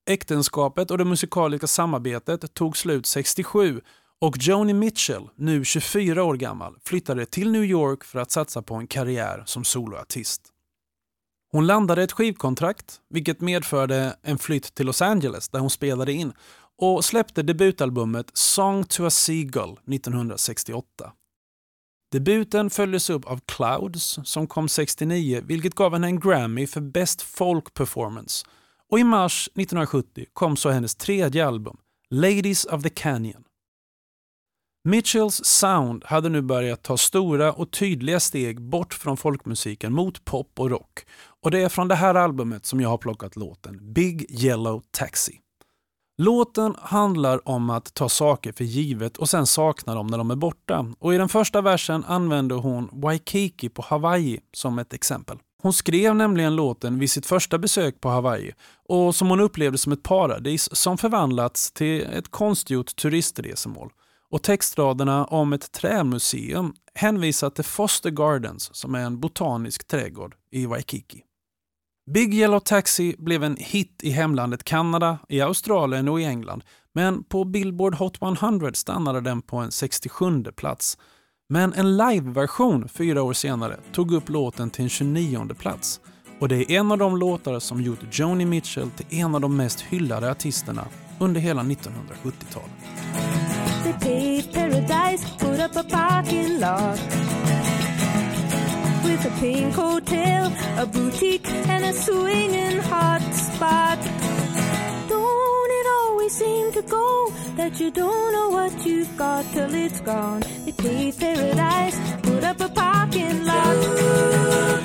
Äktenskapet 0.09 0.91
och 0.91 0.97
det 0.97 1.05
musikaliska 1.05 1.67
samarbetet 1.67 2.53
tog 2.53 2.77
slut 2.77 3.05
67 3.05 3.81
och 4.21 4.37
Joni 4.39 4.73
Mitchell, 4.73 5.29
nu 5.35 5.65
24 5.65 6.23
år 6.23 6.35
gammal, 6.35 6.75
flyttade 6.83 7.25
till 7.25 7.51
New 7.51 7.63
York 7.63 8.03
för 8.03 8.19
att 8.19 8.31
satsa 8.31 8.61
på 8.61 8.75
en 8.75 8.87
karriär 8.87 9.43
som 9.45 9.63
soloartist. 9.63 10.41
Hon 11.51 11.67
landade 11.67 12.03
ett 12.03 12.11
skivkontrakt, 12.11 13.01
vilket 13.09 13.41
medförde 13.41 14.17
en 14.21 14.37
flytt 14.37 14.73
till 14.73 14.85
Los 14.85 15.01
Angeles 15.01 15.49
där 15.49 15.59
hon 15.59 15.69
spelade 15.69 16.13
in 16.13 16.33
och 16.77 17.05
släppte 17.05 17.43
debutalbumet 17.43 18.31
Song 18.33 18.83
to 18.83 19.05
a 19.05 19.09
Seagull 19.09 19.79
1968. 19.87 21.11
Debuten 22.13 22.69
följdes 22.69 23.09
upp 23.09 23.25
av 23.25 23.39
Clouds 23.45 24.19
som 24.23 24.47
kom 24.47 24.69
69 24.69 25.41
vilket 25.45 25.75
gav 25.75 25.93
henne 25.93 26.07
en 26.07 26.19
Grammy 26.19 26.67
för 26.67 26.81
Best 26.81 27.21
Folk 27.21 27.73
Performance. 27.73 28.45
Och 28.89 28.99
i 28.99 29.03
mars 29.03 29.47
1970 29.47 30.25
kom 30.33 30.57
så 30.57 30.69
hennes 30.69 30.95
tredje 30.95 31.47
album, 31.47 31.77
Ladies 32.09 32.65
of 32.65 32.83
the 32.83 32.89
Canyon. 32.89 33.43
Mitchells 34.83 35.45
sound 35.45 36.03
hade 36.05 36.29
nu 36.29 36.41
börjat 36.41 36.83
ta 36.83 36.97
stora 36.97 37.53
och 37.53 37.71
tydliga 37.71 38.19
steg 38.19 38.61
bort 38.61 38.93
från 38.93 39.17
folkmusiken 39.17 39.93
mot 39.93 40.25
pop 40.25 40.59
och 40.59 40.69
rock. 40.69 41.05
Och 41.41 41.51
det 41.51 41.59
är 41.59 41.69
från 41.69 41.87
det 41.87 41.95
här 41.95 42.15
albumet 42.15 42.65
som 42.65 42.81
jag 42.81 42.89
har 42.89 42.97
plockat 42.97 43.35
låten 43.35 43.93
Big 43.93 44.43
Yellow 44.43 44.83
Taxi. 44.91 45.42
Låten 46.17 46.75
handlar 46.81 47.49
om 47.49 47.69
att 47.69 47.93
ta 47.93 48.09
saker 48.09 48.51
för 48.51 48.63
givet 48.63 49.17
och 49.17 49.29
sen 49.29 49.45
sakna 49.45 49.95
dem 49.95 50.07
när 50.07 50.17
de 50.17 50.31
är 50.31 50.35
borta. 50.35 50.85
Och 50.99 51.13
I 51.13 51.17
den 51.17 51.29
första 51.29 51.61
versen 51.61 52.03
använder 52.07 52.55
hon 52.55 52.89
Waikiki 52.91 53.69
på 53.69 53.81
Hawaii 53.81 54.39
som 54.53 54.79
ett 54.79 54.93
exempel. 54.93 55.37
Hon 55.61 55.73
skrev 55.73 56.15
nämligen 56.15 56.55
låten 56.55 56.99
vid 56.99 57.11
sitt 57.11 57.25
första 57.25 57.57
besök 57.57 58.01
på 58.01 58.09
Hawaii 58.09 58.51
och 58.89 59.15
som 59.15 59.29
hon 59.29 59.39
upplevde 59.39 59.77
som 59.77 59.91
ett 59.91 60.03
paradis 60.03 60.75
som 60.75 60.97
förvandlats 60.97 61.71
till 61.71 62.01
ett 62.01 62.31
konstgjort 62.31 62.95
turistresemål. 62.95 63.89
Och 64.29 64.43
textraderna 64.43 65.25
om 65.25 65.53
ett 65.53 65.71
trämuseum 65.71 66.73
hänvisar 66.93 67.49
till 67.49 67.63
Foster 67.63 68.09
Gardens 68.09 68.75
som 68.75 68.95
är 68.95 68.99
en 68.99 69.19
botanisk 69.19 69.87
trädgård 69.87 70.35
i 70.51 70.65
Waikiki. 70.65 71.21
Big 72.11 72.33
Yellow 72.33 72.59
Taxi 72.59 73.15
blev 73.17 73.43
en 73.43 73.57
hit 73.59 73.99
i 74.03 74.09
hemlandet 74.09 74.63
Kanada, 74.63 75.17
i 75.29 75.41
Australien 75.41 76.07
och 76.07 76.21
i 76.21 76.23
England. 76.23 76.63
Men 76.93 77.23
på 77.23 77.43
Billboard 77.43 77.95
Hot 77.95 78.21
100 78.21 78.71
stannade 78.73 79.21
den 79.21 79.41
på 79.41 79.57
en 79.57 79.71
67 79.71 80.43
plats. 80.43 80.97
Men 81.49 81.73
en 81.73 81.97
liveversion 81.97 82.89
fyra 82.89 83.23
år 83.23 83.33
senare 83.33 83.79
tog 83.91 84.13
upp 84.13 84.29
låten 84.29 84.69
till 84.69 84.83
en 84.83 84.89
29 84.89 85.47
plats. 85.59 85.99
Och 86.39 86.47
det 86.47 86.55
är 86.55 86.71
en 86.71 86.91
av 86.91 86.97
de 86.97 87.17
låtar 87.17 87.59
som 87.59 87.81
gjort 87.81 87.99
Joni 88.11 88.45
Mitchell 88.45 88.89
till 88.89 89.19
en 89.19 89.35
av 89.35 89.41
de 89.41 89.57
mest 89.57 89.81
hyllade 89.81 90.31
artisterna 90.31 90.87
under 91.19 91.41
hela 91.41 91.61
1970-talet. 91.61 92.71
With 99.03 99.25
a 99.25 99.39
pink 99.39 99.73
hotel, 99.73 100.51
a 100.77 100.85
boutique, 100.85 101.47
and 101.47 101.83
a 101.85 101.93
swinging 101.93 102.79
hot 102.79 103.21
spot. 103.33 103.99
Don't 105.09 105.71
it 105.79 105.87
always 105.99 106.33
seem 106.33 106.71
to 106.71 106.81
go 106.83 107.31
that 107.55 107.79
you 107.79 107.91
don't 107.91 108.31
know 108.33 108.49
what 108.49 108.85
you've 108.85 109.15
got 109.17 109.45
till 109.53 109.73
it's 109.73 109.99
gone? 110.01 110.41
They 110.65 110.71
paved 110.71 111.19
paradise, 111.19 111.97
put 112.21 112.43
up 112.43 112.59
a 112.61 112.69
parking 112.69 113.45
lot. 113.45 113.75
They 113.75 114.83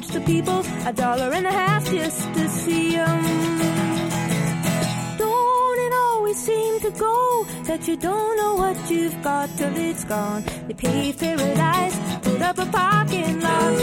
charged 0.00 0.12
the 0.12 0.20
people 0.20 0.64
a 0.86 0.92
dollar 0.92 1.32
and 1.32 1.46
a 1.46 1.52
half 1.52 1.84
just 1.90 2.34
to 2.34 2.48
see 2.48 2.92
them 2.92 3.58
Don't 5.18 5.78
it 5.78 5.92
always 5.92 6.36
seem 6.36 6.80
to 6.80 6.90
go 6.90 7.46
that 7.64 7.86
you 7.86 7.96
don't 7.96 8.36
know 8.36 8.54
what 8.54 8.90
you've 8.90 9.22
got 9.22 9.48
till 9.56 9.76
it's 9.76 10.04
gone. 10.04 10.42
They 10.66 10.74
paved 10.74 11.20
paradise, 11.20 11.96
put 12.22 12.42
up 12.42 12.58
a 12.58 12.66
parking 12.66 13.40
lot. 13.40 13.74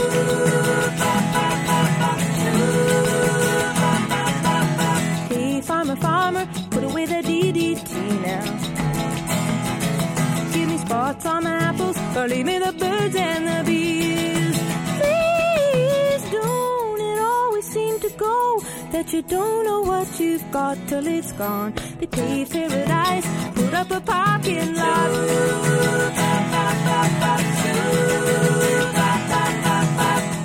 Hey, 5.30 5.60
farmer, 5.62 5.96
farmer, 5.96 6.46
put 6.70 6.84
away 6.84 7.06
the 7.06 7.22
DDT 7.30 7.92
now. 8.26 8.44
Give 10.52 10.68
me 10.68 10.78
spots 10.78 11.24
on 11.24 11.44
my 11.44 11.56
apples, 11.68 11.96
or 12.16 12.28
leave 12.28 12.46
me 12.46 12.58
the 12.58 12.72
birds 12.72 13.16
and 13.16 13.46
the 13.48 13.62
bees. 13.64 14.37
That 18.98 19.12
you 19.12 19.22
don't 19.22 19.64
know 19.64 19.82
what 19.82 20.08
you've 20.18 20.50
got 20.50 20.76
till 20.88 21.06
it's 21.06 21.30
gone. 21.32 21.72
They 22.00 22.06
paved 22.06 22.50
paradise, 22.50 23.26
put 23.54 23.72
up 23.72 23.90
a 23.92 24.00
parking 24.00 24.74
lot. 24.74 25.10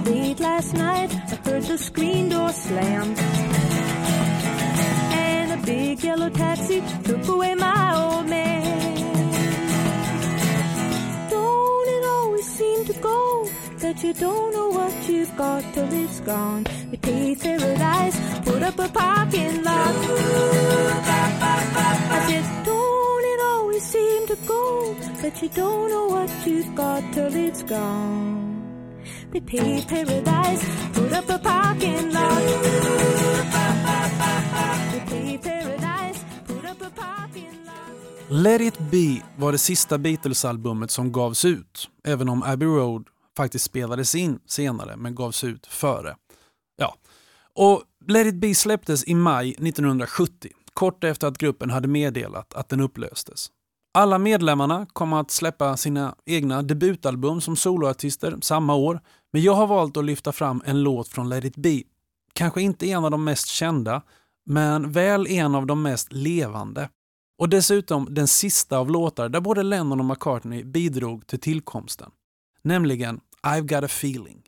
Late 0.06 0.40
last 0.40 0.74
night, 0.76 1.10
I 1.34 1.36
heard 1.46 1.64
the 1.64 1.78
screen 1.80 2.30
door 2.30 2.50
slam. 2.50 3.16
And 5.26 5.48
a 5.58 5.66
big 5.66 6.04
yellow 6.04 6.30
taxi 6.30 6.84
took 7.06 7.28
away 7.28 7.56
my 7.56 7.82
old 8.02 8.28
man. 8.28 8.53
But 13.94 14.04
you 14.04 14.14
don't 14.14 14.54
know 14.54 14.70
what 14.70 15.08
you've 15.08 15.36
got 15.38 15.64
till 15.74 15.94
it's 15.94 16.20
gone? 16.22 16.66
We 16.90 16.98
paid 16.98 17.40
paradise, 17.40 18.18
put 18.44 18.64
up 18.64 18.80
a 18.80 18.88
parking 18.90 19.64
lot. 19.64 19.96
I 22.16 22.26
said, 22.28 22.66
don't 22.66 23.26
it 23.34 23.40
always 23.44 23.84
seem 23.84 24.28
to 24.28 24.36
go 24.48 24.96
but 25.22 25.42
you 25.42 25.50
don't 25.50 25.90
know 25.90 26.08
what 26.08 26.30
you've 26.46 26.76
got 26.76 27.04
till 27.14 27.36
it's 27.36 27.64
gone? 27.64 28.62
We 29.32 29.42
paid 29.42 29.88
paradise, 29.88 30.64
put 30.94 31.14
up 31.14 31.30
a 31.30 31.38
parking 31.38 32.12
lot. 32.12 32.44
We 34.94 35.00
paid 35.12 35.42
paradise, 35.42 36.26
put 36.48 36.66
up 36.66 36.82
a 36.82 36.90
parking 36.90 37.66
lot. 37.66 37.94
Let 38.30 38.62
it 38.62 38.80
be 38.80 39.22
var 39.38 39.52
det 39.52 39.58
sista 39.58 39.98
Beatles-albumet 39.98 40.92
som 40.92 41.12
gavs 41.12 41.46
ut, 41.46 41.90
även 42.04 42.30
om 42.30 42.44
Abbey 42.44 42.68
Road 42.68 43.13
faktiskt 43.38 43.66
spelades 43.66 44.16
in 44.16 44.40
senare 44.46 44.98
men 44.98 45.16
gavs 45.16 45.44
ut 45.44 45.66
före. 45.68 46.16
Ja. 46.78 46.96
Och 47.56 47.84
Let 48.08 48.28
it 48.28 48.36
be 48.36 48.56
släpptes 48.56 49.08
i 49.08 49.16
maj 49.16 49.50
1970, 49.50 50.52
kort 50.74 51.04
efter 51.04 51.28
att 51.28 51.38
gruppen 51.38 51.70
hade 51.70 51.88
meddelat 51.88 52.54
att 52.54 52.70
den 52.70 52.80
upplöstes. 52.80 53.52
Alla 53.94 54.18
medlemmarna 54.18 54.86
kommer 54.94 55.20
att 55.20 55.32
släppa 55.32 55.78
sina 55.78 56.16
egna 56.26 56.62
debutalbum 56.62 57.42
som 57.42 57.56
soloartister 57.56 58.38
samma 58.42 58.76
år, 58.76 59.02
men 59.34 59.42
jag 59.42 59.54
har 59.54 59.68
valt 59.68 59.98
att 59.98 60.06
lyfta 60.06 60.32
fram 60.32 60.62
en 60.66 60.84
låt 60.84 61.08
från 61.08 61.30
Let 61.30 61.46
it 61.46 61.56
be. 61.56 61.82
Kanske 62.34 62.62
inte 62.62 62.90
en 62.90 63.06
av 63.06 63.12
de 63.12 63.24
mest 63.24 63.48
kända, 63.48 64.02
men 64.46 64.92
väl 64.92 65.28
en 65.28 65.56
av 65.56 65.66
de 65.66 65.82
mest 65.82 66.14
levande. 66.14 66.90
Och 67.38 67.50
dessutom 67.50 68.08
den 68.10 68.28
sista 68.28 68.78
av 68.78 68.92
låtar 68.92 69.30
där 69.30 69.40
både 69.40 69.64
Lennon 69.64 70.00
och 70.00 70.06
McCartney 70.06 70.64
bidrog 70.64 71.28
till 71.28 71.40
tillkomsten. 71.40 72.12
Nämligen 72.64 73.20
I've 73.44 73.68
got 73.68 73.84
a 73.84 73.86
feeling. 73.86 74.42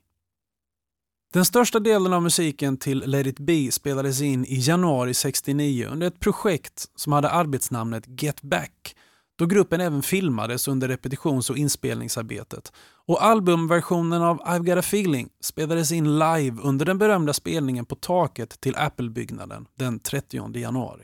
Den 1.33 1.45
största 1.45 1.79
delen 1.79 2.13
av 2.13 2.23
musiken 2.23 2.77
till 2.77 3.03
Let 3.05 3.27
it 3.27 3.39
be 3.39 3.71
spelades 3.71 4.21
in 4.21 4.45
i 4.45 4.59
januari 4.59 5.13
69 5.13 5.87
under 5.91 6.07
ett 6.07 6.19
projekt 6.19 6.89
som 6.95 7.13
hade 7.13 7.29
arbetsnamnet 7.29 8.03
Get 8.21 8.41
Back 8.41 8.95
då 9.37 9.45
gruppen 9.45 9.81
även 9.81 10.01
filmades 10.01 10.67
under 10.67 10.87
repetitions 10.87 11.49
och 11.49 11.57
inspelningsarbetet. 11.57 12.73
Och 13.07 13.23
albumversionen 13.23 14.21
av 14.21 14.39
I've 14.39 14.65
got 14.65 14.77
a 14.77 14.79
feeling 14.79 15.29
spelades 15.41 15.91
in 15.91 16.19
live 16.19 16.61
under 16.61 16.85
den 16.85 16.97
berömda 16.97 17.33
spelningen 17.33 17.85
på 17.85 17.95
taket 17.95 18.61
till 18.61 18.75
Apple-byggnaden 18.75 19.67
den 19.75 19.99
30 19.99 20.57
januari. 20.57 21.03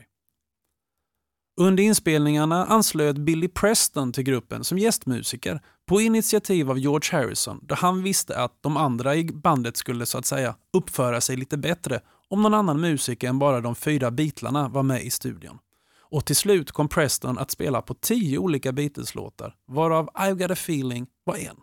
Under 1.60 1.82
inspelningarna 1.82 2.66
anslöt 2.66 3.18
Billy 3.18 3.48
Preston 3.48 4.12
till 4.12 4.24
gruppen 4.24 4.64
som 4.64 4.78
gästmusiker 4.78 5.60
på 5.86 6.00
initiativ 6.00 6.70
av 6.70 6.78
George 6.78 7.18
Harrison 7.18 7.60
då 7.62 7.74
han 7.74 8.02
visste 8.02 8.38
att 8.38 8.62
de 8.62 8.76
andra 8.76 9.16
i 9.16 9.24
bandet 9.24 9.76
skulle 9.76 10.06
så 10.06 10.18
att 10.18 10.26
säga 10.26 10.56
uppföra 10.72 11.20
sig 11.20 11.36
lite 11.36 11.56
bättre 11.56 12.00
om 12.28 12.42
någon 12.42 12.54
annan 12.54 12.80
musiker 12.80 13.28
än 13.28 13.38
bara 13.38 13.60
de 13.60 13.74
fyra 13.74 14.10
Beatlarna 14.10 14.68
var 14.68 14.82
med 14.82 15.02
i 15.02 15.10
studion. 15.10 15.58
Och 16.00 16.24
till 16.24 16.36
slut 16.36 16.72
kom 16.72 16.88
Preston 16.88 17.38
att 17.38 17.50
spela 17.50 17.82
på 17.82 17.94
tio 17.94 18.38
olika 18.38 18.72
Beatles-låtar, 18.72 19.54
varav 19.66 20.08
I've 20.14 20.38
got 20.38 20.50
a 20.50 20.52
feeling 20.52 21.06
var 21.24 21.36
en. 21.36 21.56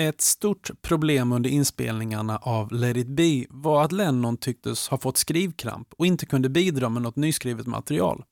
Ett 0.00 0.20
stort 0.20 0.70
problem 0.82 1.32
under 1.32 1.50
inspelningarna 1.50 2.36
av 2.36 2.72
Let 2.72 2.96
it 2.96 3.08
be 3.08 3.44
var 3.50 3.84
att 3.84 3.92
Lennon 3.92 4.36
tycktes 4.36 4.88
ha 4.88 4.98
fått 4.98 5.16
skrivkramp 5.16 5.88
och 5.98 6.06
inte 6.06 6.26
kunde 6.26 6.48
bidra 6.48 6.88
med 6.88 7.02
något 7.02 7.16
nyskrivet 7.16 7.66
material. 7.66 8.24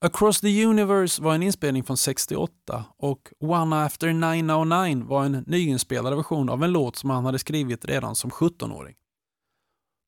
Across 0.00 0.40
the 0.40 0.64
Universe 0.64 1.22
var 1.22 1.34
en 1.34 1.42
inspelning 1.42 1.84
från 1.84 1.96
68 1.96 2.84
och 2.98 3.32
One 3.40 3.84
After 3.84 4.12
909 4.12 5.04
var 5.06 5.24
en 5.24 5.44
nyinspelad 5.46 6.16
version 6.16 6.48
av 6.48 6.64
en 6.64 6.72
låt 6.72 6.96
som 6.96 7.10
han 7.10 7.24
hade 7.24 7.38
skrivit 7.38 7.84
redan 7.84 8.16
som 8.16 8.30
17-åring. 8.30 8.94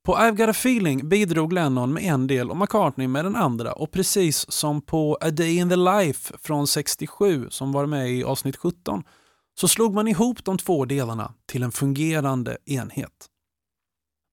På 0.05 0.17
I've 0.17 0.37
got 0.37 0.49
a 0.49 0.51
feeling 0.51 1.09
bidrog 1.09 1.53
Lennon 1.53 1.93
med 1.93 2.03
en 2.03 2.27
del 2.27 2.51
och 2.51 2.57
McCartney 2.57 3.09
med 3.09 3.25
den 3.25 3.37
andra 3.37 3.73
och 3.73 3.93
precis 3.93 4.51
som 4.51 4.83
på 4.83 5.19
A 5.21 5.31
Day 5.31 5.57
in 5.57 5.69
the 5.69 5.77
Life 5.77 6.35
från 6.43 6.67
67 6.67 7.51
som 7.51 7.73
var 7.73 7.87
med 7.87 8.11
i 8.11 8.25
avsnitt 8.25 8.57
17 8.57 9.03
så 9.61 9.69
slog 9.69 9.95
man 9.95 10.09
ihop 10.09 10.45
de 10.45 10.59
två 10.59 10.85
delarna 10.85 11.35
till 11.47 11.63
en 11.63 11.73
fungerande 11.73 12.59
enhet. 12.67 13.29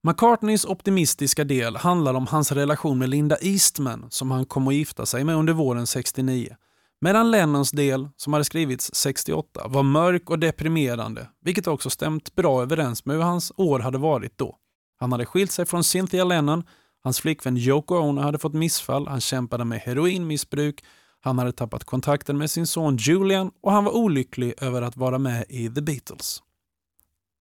McCartneys 0.07 0.65
optimistiska 0.65 1.43
del 1.43 1.75
handlar 1.75 2.13
om 2.13 2.27
hans 2.27 2.51
relation 2.51 2.97
med 2.97 3.09
Linda 3.09 3.37
Eastman 3.41 4.05
som 4.09 4.31
han 4.31 4.45
kom 4.45 4.67
att 4.67 4.73
gifta 4.73 5.05
sig 5.05 5.23
med 5.23 5.35
under 5.35 5.53
våren 5.53 5.87
69. 5.87 6.55
Medan 7.01 7.31
Lennons 7.31 7.71
del, 7.71 8.09
som 8.17 8.33
hade 8.33 8.45
skrivits 8.45 8.95
68, 8.95 9.67
var 9.67 9.83
mörk 9.83 10.29
och 10.29 10.39
deprimerande, 10.39 11.27
vilket 11.41 11.67
också 11.67 11.89
stämt 11.89 12.35
bra 12.35 12.61
överens 12.61 13.05
med 13.05 13.15
hur 13.15 13.23
hans 13.23 13.51
år 13.57 13.79
hade 13.79 13.97
varit 13.97 14.37
då. 14.37 14.55
Han 14.99 15.11
hade 15.11 15.25
skilt 15.25 15.51
sig 15.51 15.65
från 15.65 15.83
Cynthia 15.83 16.23
Lennon, 16.23 16.63
hans 17.03 17.19
flickvän 17.19 17.57
Yoko 17.57 17.95
Ono 17.95 18.21
hade 18.21 18.39
fått 18.39 18.53
missfall, 18.53 19.07
han 19.07 19.21
kämpade 19.21 19.65
med 19.65 19.79
heroinmissbruk, 19.79 20.83
han 21.21 21.39
hade 21.39 21.51
tappat 21.51 21.83
kontakten 21.83 22.37
med 22.37 22.51
sin 22.51 22.67
son 22.67 22.97
Julian 22.97 23.51
och 23.61 23.71
han 23.71 23.83
var 23.83 23.95
olycklig 23.95 24.53
över 24.57 24.81
att 24.81 24.97
vara 24.97 25.17
med 25.17 25.45
i 25.49 25.69
The 25.69 25.81
Beatles. 25.81 26.41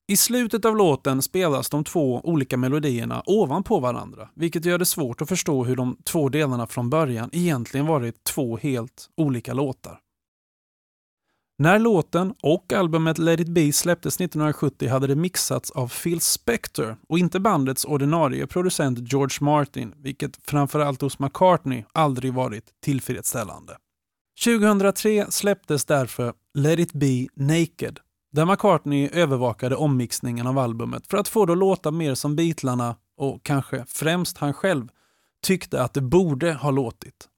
I 0.08 0.16
slutet 0.16 0.64
av 0.64 0.76
låten 0.76 1.22
spelas 1.22 1.70
de 1.70 1.84
två 1.84 2.20
olika 2.24 2.56
melodierna 2.56 3.22
ovanpå 3.26 3.80
varandra, 3.80 4.28
vilket 4.34 4.64
gör 4.64 4.78
det 4.78 4.84
svårt 4.84 5.22
att 5.22 5.28
förstå 5.28 5.64
hur 5.64 5.76
de 5.76 5.96
två 6.04 6.28
delarna 6.28 6.66
från 6.66 6.90
början 6.90 7.30
egentligen 7.32 7.86
varit 7.86 8.24
två 8.24 8.56
helt 8.56 9.10
olika 9.16 9.54
låtar. 9.54 10.00
När 11.58 11.78
låten 11.78 12.34
och 12.42 12.72
albumet 12.72 13.18
Let 13.18 13.40
it 13.40 13.48
be 13.48 13.72
släpptes 13.72 14.20
1970 14.20 14.88
hade 14.88 15.06
det 15.06 15.16
mixats 15.16 15.70
av 15.70 15.92
Phil 16.02 16.20
Spector 16.20 16.96
och 17.08 17.18
inte 17.18 17.40
bandets 17.40 17.84
ordinarie 17.84 18.46
producent 18.46 19.12
George 19.12 19.38
Martin, 19.40 19.94
vilket 19.96 20.38
framförallt 20.46 21.00
hos 21.00 21.18
McCartney 21.18 21.84
aldrig 21.92 22.34
varit 22.34 22.64
tillfredsställande. 22.82 23.76
2003 24.44 25.26
släpptes 25.30 25.84
därför 25.84 26.32
Let 26.54 26.78
it 26.78 26.92
be 26.92 27.26
naked, 27.34 27.98
där 28.34 28.44
McCartney 28.44 29.08
övervakade 29.12 29.76
ommixningen 29.76 30.46
av 30.46 30.58
albumet 30.58 31.06
för 31.06 31.16
att 31.16 31.28
få 31.28 31.46
det 31.46 31.52
att 31.52 31.58
låta 31.58 31.90
mer 31.90 32.14
som 32.14 32.36
Beatlarna 32.36 32.96
och 33.16 33.42
kanske 33.42 33.84
främst 33.88 34.38
han 34.38 34.52
själv 34.52 34.88
tyckte 35.42 35.82
att 35.82 35.94
det 35.94 36.00
borde 36.00 36.52
ha 36.54 36.70
låtit. 36.70 37.28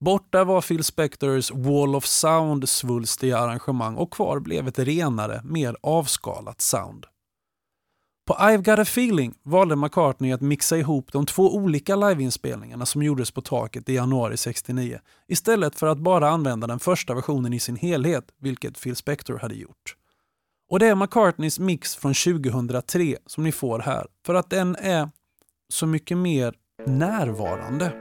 Borta 0.00 0.44
var 0.44 0.60
Phil 0.60 0.84
Spectors 0.84 1.50
Wall 1.50 1.96
of 1.96 2.06
Sound 2.06 2.68
svulstiga 2.68 3.38
arrangemang 3.38 3.94
och 3.96 4.12
kvar 4.12 4.40
blev 4.40 4.68
ett 4.68 4.78
renare, 4.78 5.40
mer 5.44 5.76
avskalat 5.82 6.60
sound. 6.60 7.06
På 8.26 8.34
I've 8.34 8.62
got 8.62 8.78
a 8.78 8.82
feeling 8.82 9.34
valde 9.42 9.76
McCartney 9.76 10.32
att 10.32 10.40
mixa 10.40 10.76
ihop 10.76 11.12
de 11.12 11.26
två 11.26 11.54
olika 11.56 11.96
liveinspelningarna 11.96 12.86
som 12.86 13.02
gjordes 13.02 13.30
på 13.30 13.40
taket 13.40 13.88
i 13.88 13.94
januari 13.94 14.36
69 14.36 14.98
istället 15.28 15.78
för 15.78 15.86
att 15.86 15.98
bara 15.98 16.28
använda 16.28 16.66
den 16.66 16.78
första 16.78 17.14
versionen 17.14 17.52
i 17.52 17.60
sin 17.60 17.76
helhet, 17.76 18.24
vilket 18.40 18.82
Phil 18.82 18.96
Spector 18.96 19.38
hade 19.38 19.54
gjort. 19.54 19.96
Och 20.70 20.78
det 20.78 20.86
är 20.86 20.94
McCartneys 20.94 21.58
mix 21.58 21.96
från 21.96 22.14
2003 22.14 23.16
som 23.26 23.44
ni 23.44 23.52
får 23.52 23.78
här, 23.78 24.06
för 24.26 24.34
att 24.34 24.50
den 24.50 24.76
är 24.76 25.08
så 25.72 25.86
mycket 25.86 26.18
mer 26.18 26.54
närvarande. 26.86 27.92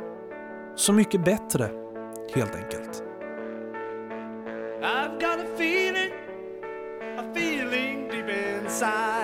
Så 0.76 0.94
mycket 0.94 1.26
bättre 1.26 1.70
helt 2.36 2.56
enkelt. 2.56 3.04
I've 4.82 5.20
got 5.20 5.40
a 5.40 5.48
feeling, 5.56 6.14
a 7.18 7.24
feeling 7.32 8.08
deep 8.10 8.30
inside, 8.62 9.15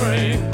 train. 0.00 0.49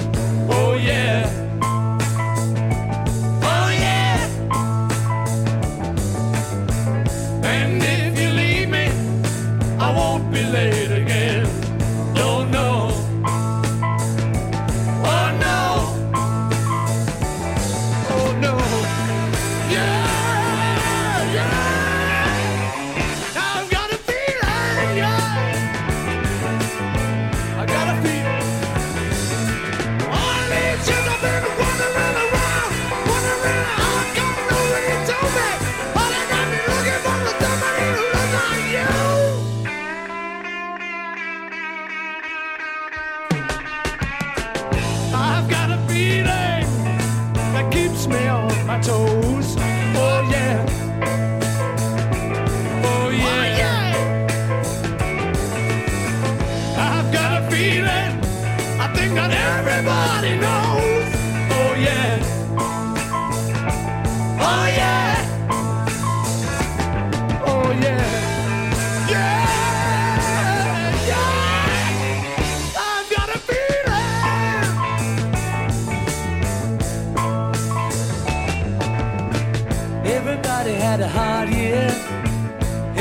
A 81.06 81.08
hard 81.08 81.48
year. 81.50 81.88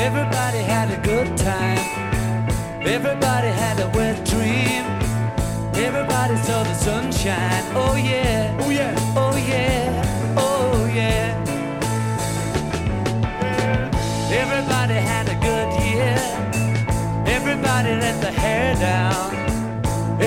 Everybody 0.06 0.62
had 0.74 0.88
a 0.98 1.00
good 1.12 1.30
time. 1.38 1.84
Everybody 2.96 3.50
had 3.64 3.78
a 3.86 3.88
wet 3.98 4.18
dream. 4.32 4.84
Everybody 5.88 6.36
saw 6.48 6.64
the 6.64 6.76
sunshine. 6.88 7.64
Oh 7.82 7.96
yeah. 7.96 8.62
Oh 8.62 8.70
yeah. 8.70 8.94
Oh 9.24 9.36
yeah. 9.52 10.38
Oh 10.38 10.76
yeah. 11.00 11.30
Everybody 14.42 14.98
had 15.12 15.26
a 15.36 15.38
good 15.50 15.70
year. 15.86 16.18
Everybody 17.38 17.92
let 18.06 18.18
the 18.26 18.32
hair 18.44 18.76
down. 18.90 19.30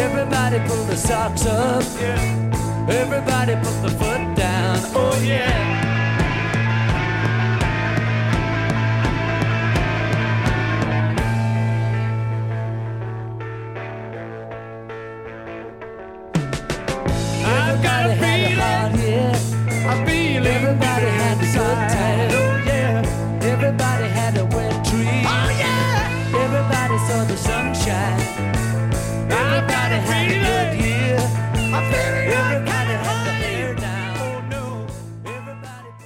Everybody 0.04 0.58
pull 0.68 0.84
the 0.92 0.96
socks 0.96 1.46
up. 1.46 1.84
Yeah. 2.00 2.96
Everybody 3.02 3.54
put 3.66 3.76
the 3.86 3.92
foot 4.00 4.24
down. 4.44 4.78
Oh 5.00 5.14
yeah. 5.22 5.87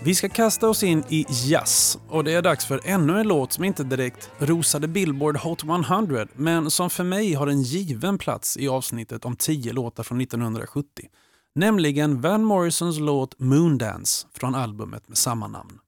Vi 0.05 0.15
ska 0.15 0.29
kasta 0.29 0.69
oss 0.69 0.83
in 0.83 1.05
i 1.09 1.27
jazz 1.29 1.99
och 2.09 2.25
det 2.25 2.33
är 2.33 2.43
dags 2.43 2.67
för 2.67 2.81
ännu 2.85 3.21
en 3.21 3.29
låt 3.29 3.53
som 3.53 3.65
inte 3.65 3.85
direkt 3.85 4.31
rosade 4.39 4.89
Billboard 4.89 5.37
Hot 5.37 5.63
100 5.63 6.27
men 6.35 6.71
som 6.71 6.91
för 6.91 7.05
mig 7.05 7.35
har 7.35 7.47
en 7.47 7.63
given 7.63 8.19
plats 8.19 8.57
i 8.57 8.69
avsnittet 8.69 9.25
om 9.25 9.37
10 9.37 9.73
låtar 9.73 10.03
från 10.03 10.21
1970. 10.21 11.09
Nämligen 11.55 12.21
Van 12.21 12.45
Morrisons 12.45 12.99
låt 12.99 13.39
Moondance 13.39 14.27
från 14.33 14.55
albumet 14.55 15.09
med 15.09 15.19
samma 15.19 15.49
namn. 15.49 15.79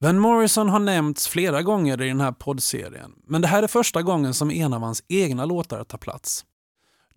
Van 0.00 0.18
Morrison 0.18 0.68
har 0.68 0.80
nämnts 0.80 1.28
flera 1.28 1.62
gånger 1.62 2.02
i 2.02 2.08
den 2.08 2.20
här 2.20 2.32
poddserien 2.32 3.12
men 3.26 3.40
det 3.40 3.48
här 3.48 3.62
är 3.62 3.66
första 3.66 4.02
gången 4.02 4.34
som 4.34 4.50
en 4.50 4.72
av 4.72 4.80
hans 4.80 5.04
egna 5.08 5.44
låtar 5.44 5.84
tar 5.84 5.98
plats. 5.98 6.44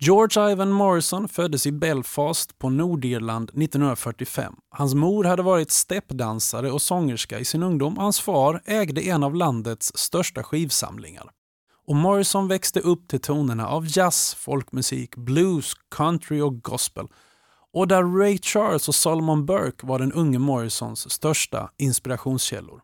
George 0.00 0.50
Ivan 0.52 0.72
Morrison 0.72 1.28
föddes 1.28 1.66
i 1.66 1.72
Belfast 1.72 2.58
på 2.58 2.70
Nordirland 2.70 3.50
1945. 3.50 4.54
Hans 4.70 4.94
mor 4.94 5.24
hade 5.24 5.42
varit 5.42 5.70
steppdansare 5.70 6.70
och 6.70 6.82
sångerska 6.82 7.38
i 7.38 7.44
sin 7.44 7.62
ungdom 7.62 7.96
och 7.96 8.02
hans 8.02 8.20
far 8.20 8.62
ägde 8.64 9.00
en 9.00 9.22
av 9.22 9.34
landets 9.34 9.92
största 9.94 10.42
skivsamlingar. 10.42 11.30
Och 11.86 11.96
Morrison 11.96 12.48
växte 12.48 12.80
upp 12.80 13.08
till 13.08 13.20
tonerna 13.20 13.68
av 13.68 13.86
jazz, 13.88 14.34
folkmusik, 14.34 15.16
blues, 15.16 15.72
country 15.96 16.40
och 16.40 16.62
gospel. 16.62 17.06
Och 17.72 17.88
där 17.88 18.18
Ray 18.18 18.38
Charles 18.42 18.88
och 18.88 18.94
Solomon 18.94 19.46
Burke 19.46 19.86
var 19.86 19.98
den 19.98 20.12
unge 20.12 20.38
Morrisons 20.38 21.10
största 21.10 21.70
inspirationskällor. 21.78 22.80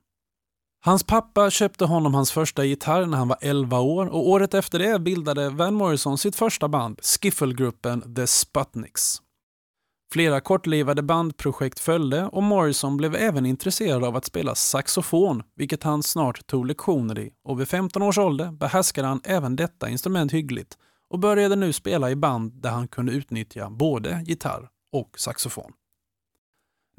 Hans 0.87 1.03
pappa 1.03 1.51
köpte 1.51 1.85
honom 1.85 2.14
hans 2.14 2.33
första 2.33 2.64
gitarr 2.64 3.07
när 3.07 3.18
han 3.18 3.29
var 3.29 3.38
11 3.40 3.81
år 3.81 4.07
och 4.07 4.29
året 4.29 4.55
efter 4.55 4.79
det 4.79 4.99
bildade 4.99 5.51
Van 5.51 5.75
Morrison 5.75 6.18
sitt 6.18 6.37
första 6.37 6.68
band, 6.68 7.01
skiffelgruppen 7.03 8.14
The 8.14 8.27
Sputniks. 8.27 9.16
Flera 10.12 10.40
kortlivade 10.40 11.03
bandprojekt 11.03 11.81
följde 11.81 12.27
och 12.27 12.42
Morrison 12.42 12.97
blev 12.97 13.14
även 13.14 13.47
intresserad 13.47 14.05
av 14.05 14.16
att 14.16 14.25
spela 14.25 14.55
saxofon, 14.55 15.42
vilket 15.57 15.83
han 15.83 16.03
snart 16.03 16.47
tog 16.47 16.66
lektioner 16.66 17.18
i 17.18 17.31
och 17.44 17.61
vid 17.61 17.68
15 17.68 18.03
års 18.03 18.18
ålder 18.18 18.53
behärskade 18.53 19.09
han 19.09 19.20
även 19.25 19.57
detta 19.57 19.88
instrument 19.88 20.33
hyggligt 20.33 20.79
och 21.11 21.18
började 21.18 21.57
nu 21.57 21.73
spela 21.73 22.11
i 22.11 22.16
band 22.16 22.53
där 22.53 22.70
han 22.70 22.88
kunde 22.88 23.12
utnyttja 23.12 23.70
både 23.70 24.25
gitarr 24.27 24.68
och 24.92 25.11
saxofon. 25.18 25.73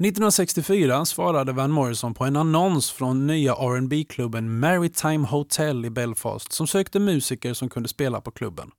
1964 0.04 1.04
svarade 1.04 1.52
Van 1.52 1.70
Morrison 1.70 2.14
på 2.14 2.24
en 2.24 2.36
annons 2.36 2.90
från 2.90 3.26
nya 3.26 3.54
rb 3.54 4.08
klubben 4.08 4.58
Maritime 4.60 5.26
Hotel 5.26 5.84
i 5.84 5.90
Belfast 5.90 6.52
som 6.52 6.66
sökte 6.66 7.00
musiker 7.00 7.54
som 7.54 7.68
kunde 7.68 7.88
spela 7.88 8.20
på 8.20 8.30
klubben. 8.30 8.70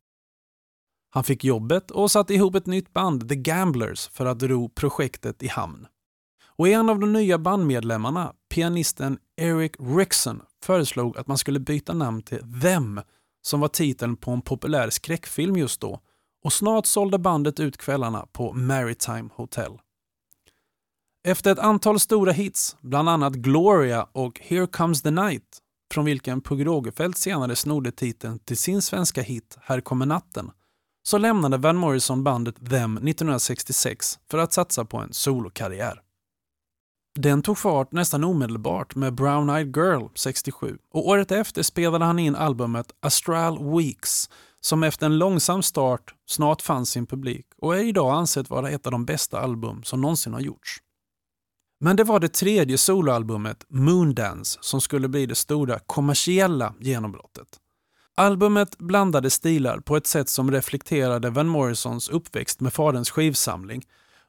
Han 1.10 1.24
fick 1.24 1.44
jobbet 1.44 1.92
och 1.92 2.12
satte 2.12 2.34
ihop 2.34 2.56
ett 2.56 2.66
nytt 2.66 2.94
band, 2.94 3.30
The 3.30 3.36
Gamblers, 3.36 4.08
för 4.08 4.26
att 4.26 4.44
ro 4.44 4.70
projektet 4.70 5.44
i 5.44 5.48
hamn. 5.48 5.88
Och 6.46 6.68
en 6.68 6.90
av 6.90 7.00
de 7.00 7.14
nya 7.14 7.38
bandmedlemmarna, 7.38 8.34
pianisten 8.50 9.18
Eric 9.38 9.72
Rixon, 9.80 10.42
föreslog 10.64 11.18
att 11.18 11.28
man 11.28 11.38
skulle 11.38 11.60
byta 11.60 11.94
namn 11.94 12.22
till 12.22 12.62
Them, 12.62 13.02
som 13.42 13.60
var 13.60 13.68
titeln 13.68 14.18
på 14.18 14.32
en 14.32 14.42
populär 14.42 14.90
skräckfilm 14.90 15.58
just 15.58 15.82
då, 15.82 16.00
och 16.44 16.54
snart 16.54 16.86
sålde 16.86 17.18
bandet 17.20 17.60
ut 17.60 17.78
kvällarna 17.78 18.26
på 18.32 18.54
Maritime 18.54 19.30
Hotel. 19.34 19.72
Efter 21.28 21.52
ett 21.52 21.60
antal 21.60 22.00
stora 22.00 22.32
hits, 22.32 22.78
bland 22.82 23.10
annat 23.10 23.34
Gloria 23.34 24.08
och 24.12 24.40
Here 24.44 24.68
comes 24.68 25.02
the 25.02 25.12
night, 25.12 25.58
från 25.94 26.06
vilken 26.06 26.42
Pugh 26.42 26.64
Rogefeldt 26.64 27.18
senare 27.18 27.56
snodde 27.56 27.92
titeln 27.92 28.40
till 28.40 28.58
sin 28.58 28.82
svenska 28.82 29.22
hit 29.22 29.58
Här 29.62 29.82
kommer 29.82 30.06
natten, 30.06 30.52
så 31.04 31.18
lämnade 31.18 31.58
Van 31.58 31.78
Morrison 31.78 32.24
bandet 32.24 32.56
Them 32.56 32.98
1966 32.98 34.20
för 34.32 34.38
att 34.38 34.54
satsa 34.54 34.86
på 34.86 34.98
en 34.98 35.14
solokarriär. 35.14 36.02
Den 37.20 37.42
tog 37.42 37.58
fart 37.58 37.92
nästan 37.92 38.24
omedelbart 38.24 38.96
med 38.96 39.16
Brown 39.16 39.50
Eyed 39.50 39.76
Girl 39.76 40.08
67 40.16 40.78
och 40.94 41.08
året 41.08 41.32
efter 41.32 41.64
spelade 41.64 42.06
han 42.06 42.20
in 42.20 42.36
albumet 42.36 42.92
Astral 43.00 43.78
Weeks 43.78 44.30
som 44.60 44.84
efter 44.84 45.06
en 45.06 45.18
långsam 45.18 45.64
start 45.64 46.14
snart 46.28 46.62
fann 46.62 46.86
sin 46.86 47.06
publik 47.06 47.46
och 47.58 47.78
är 47.78 47.84
idag 47.84 48.14
ansett 48.14 48.50
vara 48.50 48.70
ett 48.70 48.86
av 48.86 48.92
de 48.92 49.06
bästa 49.06 49.40
album 49.40 49.84
som 49.84 50.02
någonsin 50.02 50.34
har 50.34 50.42
gjorts. 50.42 50.82
Men 51.80 51.96
det 51.96 52.04
var 52.04 52.20
det 52.20 52.34
tredje 52.34 52.78
soloalbumet, 52.78 53.66
Moondance, 53.70 54.60
som 54.62 54.82
skulle 54.82 55.08
bli 55.08 55.26
det 55.26 55.36
stora 55.36 55.80
kommersiella 55.80 56.74
genombrottet. 56.80 57.48
Albumet 58.16 58.78
blandade 58.78 59.30
stilar 59.30 59.80
på 59.80 59.98
ett 59.98 60.08
sätt 60.08 60.30
som 60.30 60.52
reflekterade 60.52 61.30
Van 61.30 61.48
Morrisons 61.48 62.10
uppväxt 62.10 62.60
med 62.60 62.74
faderns 62.74 63.12
skivsamling 63.12 63.82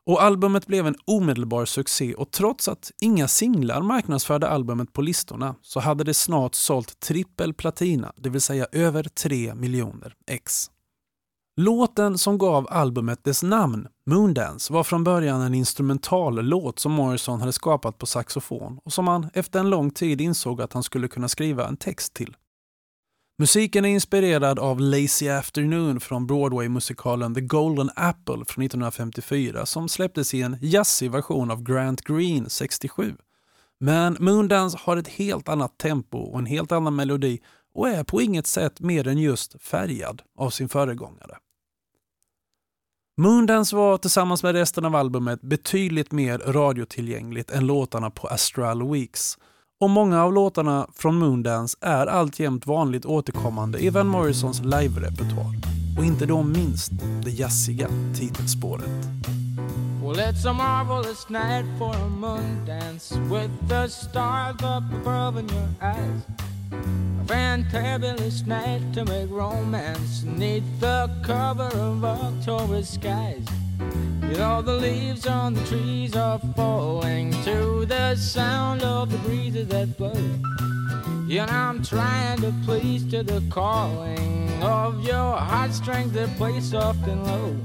och 0.07 0.23
albumet 0.23 0.67
blev 0.67 0.87
en 0.87 0.97
omedelbar 1.05 1.65
succé 1.65 2.15
och 2.15 2.31
trots 2.31 2.69
att 2.69 2.91
inga 3.01 3.29
singlar 3.29 3.83
marknadsförde 3.83 4.49
albumet 4.49 4.93
på 4.93 5.03
listorna 5.03 5.55
så 5.63 5.81
hade 5.81 6.05
det 6.05 6.15
snart 6.15 6.55
sålt 6.55 7.01
trippel 7.01 7.55
platina, 7.55 8.13
det 8.17 8.29
vill 8.29 8.41
säga 8.41 8.67
över 8.73 9.03
3 9.03 9.55
miljoner 9.55 10.15
ex. 10.27 10.71
Låten 11.61 12.19
som 12.19 12.39
gav 12.39 12.67
albumet 12.71 13.25
dess 13.25 13.43
namn, 13.43 13.89
Moondance, 14.07 14.73
var 14.73 14.85
från 14.85 15.05
början 15.05 15.41
en 15.41 15.55
instrumentallåt 15.55 16.79
som 16.79 16.93
Morrison 16.93 17.41
hade 17.41 17.53
skapat 17.53 17.99
på 17.99 18.07
saxofon 18.07 18.81
och 18.85 18.93
som 18.93 19.09
han 19.09 19.31
efter 19.35 19.61
en 19.61 19.71
lång 19.71 19.91
tid 19.91 20.21
insåg 20.21 20.63
att 20.63 20.73
han 20.73 20.83
skulle 20.83 21.09
kunna 21.09 21.29
skriva 21.29 21.69
en 21.69 21.77
text 21.77 22.15
till. 22.15 22.37
Musiken 23.39 23.85
är 23.85 23.89
inspirerad 23.89 24.59
av 24.59 24.81
Lazy 24.81 25.29
Afternoon 25.29 26.01
från 26.01 26.27
Broadway-musikalen 26.27 27.35
The 27.35 27.41
Golden 27.41 27.91
Apple 27.97 28.45
från 28.45 28.65
1954 28.65 29.67
som 29.67 29.89
släpptes 29.89 30.35
i 30.35 30.43
en 30.43 30.57
jazzig 30.61 31.11
version 31.11 31.51
av 31.51 31.63
Grant 31.63 32.01
Green 32.01 32.51
67. 32.51 33.15
Men 33.81 34.17
Moondance 34.21 34.79
har 34.81 34.97
ett 34.97 35.09
helt 35.09 35.49
annat 35.49 35.79
tempo 35.79 36.19
och 36.19 36.39
en 36.39 36.47
helt 36.47 36.73
annan 36.73 36.97
melodi 36.97 37.41
och 37.75 37.89
är 37.89 38.05
på 38.05 38.23
inget 38.23 38.47
sätt 38.47 38.81
mer 38.81 39.09
än 39.09 39.19
just 39.19 39.63
färgad 39.63 40.23
av 40.37 40.51
sin 40.51 40.69
föregångare. 40.69 41.39
Moondance 43.21 43.77
var 43.77 43.99
tillsammans 43.99 44.43
med 44.43 44.53
resten 44.53 44.85
av 44.85 44.95
albumet 44.95 45.43
betydligt 45.43 46.13
mer 46.13 46.39
radiotillgängligt 46.39 47.51
än 47.51 47.67
låtarna 47.67 48.11
på 48.11 48.27
Astral 48.27 48.91
Weeks. 48.93 49.39
Och 49.81 49.91
många 49.91 50.25
av 50.25 50.33
låtarna 50.33 50.87
från 50.95 51.19
Moondance 51.19 51.79
är 51.81 52.07
alltjämt 52.07 52.67
vanligt 52.67 53.07
återkommande 53.07 53.79
i 53.79 53.91
Van 53.91 54.07
Morrisons 54.07 54.61
live-repertoar. 54.61 55.55
Och 55.99 56.05
inte 56.05 56.27
då 56.27 56.43
minst 56.43 56.93
det 57.25 57.31
jazziga 57.31 57.89
titelspåret. 58.15 58.91
Well, 60.03 60.19
it's 60.19 60.51
a 60.51 60.53
marvelous 60.53 61.29
night 61.29 61.79
for 61.79 61.95
a 61.95 62.09
moon 62.09 62.67
dance 62.67 63.15
with 63.15 63.69
the 63.69 63.89
stars 63.89 64.55
up 64.55 65.07
above 65.07 65.41
in 65.41 65.51
your 65.51 65.69
eyes. 65.83 66.48
Fantabulous 67.27 68.47
night 68.47 68.83
to 68.95 69.05
make 69.05 69.31
romance 69.31 70.25
neath 70.25 70.65
the 70.81 71.11
cover 71.23 71.71
of 71.75 72.05
October 72.05 72.83
skies. 72.83 73.45
Yet 74.23 74.41
all 74.41 74.63
the 74.63 74.75
leaves 74.75 75.27
on 75.27 75.55
the 75.55 75.65
trees 75.65 76.15
are 76.17 76.39
falling 76.57 77.31
to 77.45 77.87
the 77.87 78.15
sound 78.17 78.83
of 78.83 79.11
the 79.11 79.19
breezes 79.19 79.69
that 79.69 79.97
blow. 79.97 80.13
Yet 81.27 81.51
I'm 81.51 81.83
trying 81.83 82.41
to 82.41 82.55
please 82.65 83.05
to 83.11 83.23
the 83.23 83.43
calling 83.51 84.51
of 84.63 85.05
your 85.05 85.37
heartstrings 85.37 86.13
that 86.13 86.35
play 86.37 86.61
soft 86.61 87.07
and 87.07 87.27
low. 87.27 87.57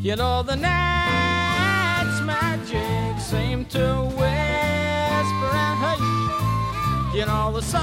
Yet 0.00 0.20
all 0.20 0.42
the 0.42 0.56
night's 0.56 2.20
magic 2.22 3.20
seem 3.20 3.64
to 3.66 4.04
whisper 4.04 5.50
and 5.52 5.78
hush 5.78 6.47
You 7.14 7.24
know, 7.26 7.50
the 7.52 7.62
summer 7.62 7.80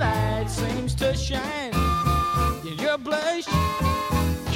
light 0.00 0.46
seems 0.48 0.94
to 0.96 1.14
shine 1.14 1.72
in 2.66 2.78
your 2.78 2.98
blush. 2.98 3.44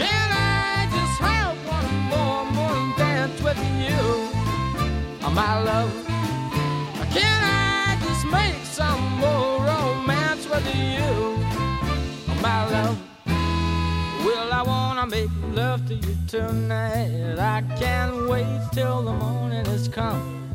Can 0.00 0.28
I 0.32 0.88
just 0.90 1.20
have 1.20 1.56
one 1.68 1.94
more 2.08 2.44
morning 2.50 2.94
dance 2.96 3.40
with 3.42 3.58
you, 3.78 3.98
oh, 5.22 5.30
my 5.32 5.62
love? 5.62 5.92
Can 7.12 7.42
I 7.44 7.98
just 8.02 8.26
make 8.26 8.64
some 8.64 9.18
more 9.18 9.62
romance 9.62 10.48
with 10.48 10.66
you, 10.74 11.04
oh, 11.04 12.38
my 12.42 12.64
love? 12.70 12.98
Well, 14.24 14.52
I 14.52 14.62
wanna 14.62 15.06
make 15.06 15.30
love 15.52 15.86
to 15.88 15.94
you 15.94 16.16
tonight. 16.26 17.38
I 17.38 17.62
can't 17.78 18.26
wait 18.28 18.60
till 18.72 19.02
the 19.02 19.12
morning 19.12 19.66
has 19.66 19.86
come. 19.86 20.49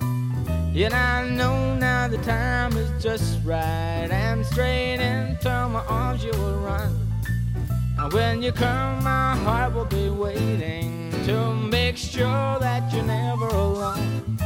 And 0.77 0.93
I 0.93 1.25
know 1.29 1.75
now 1.75 2.09
the 2.09 2.17
time 2.17 2.75
is 2.75 3.01
just 3.01 3.39
right. 3.45 4.09
And 4.11 4.45
straight 4.45 4.99
into 4.99 5.49
my 5.69 5.81
arms 5.87 6.21
you 6.21 6.31
will 6.31 6.59
run. 6.59 6.93
And 7.97 8.11
when 8.11 8.41
you 8.41 8.51
come, 8.51 9.01
my 9.01 9.37
heart 9.37 9.73
will 9.73 9.85
be 9.85 10.09
waiting 10.09 11.11
to 11.23 11.53
make 11.55 11.95
sure 11.95 12.59
that 12.59 12.91
you're 12.93 13.05
never 13.05 13.47
alone. 13.47 14.37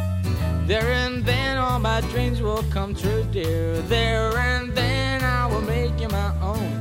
There 0.67 0.85
and 0.85 1.25
then 1.25 1.57
all 1.57 1.79
my 1.79 2.01
dreams 2.11 2.43
will 2.43 2.63
come 2.69 2.93
true, 2.93 3.25
dear. 3.31 3.81
There 3.81 4.37
and 4.37 4.71
then 4.75 5.23
I 5.23 5.47
will 5.47 5.61
make 5.61 5.99
you 5.99 6.09
my 6.09 6.31
own. 6.43 6.71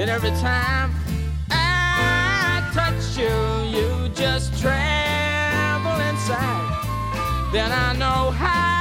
And 0.00 0.10
every 0.10 0.30
time 0.30 0.90
I 1.48 2.68
touch 2.74 3.16
you, 3.16 3.30
you 3.70 4.08
just 4.16 4.60
tremble 4.60 6.00
inside. 6.10 7.52
Then 7.52 7.70
I 7.70 7.92
know 7.96 8.32
how 8.32 8.75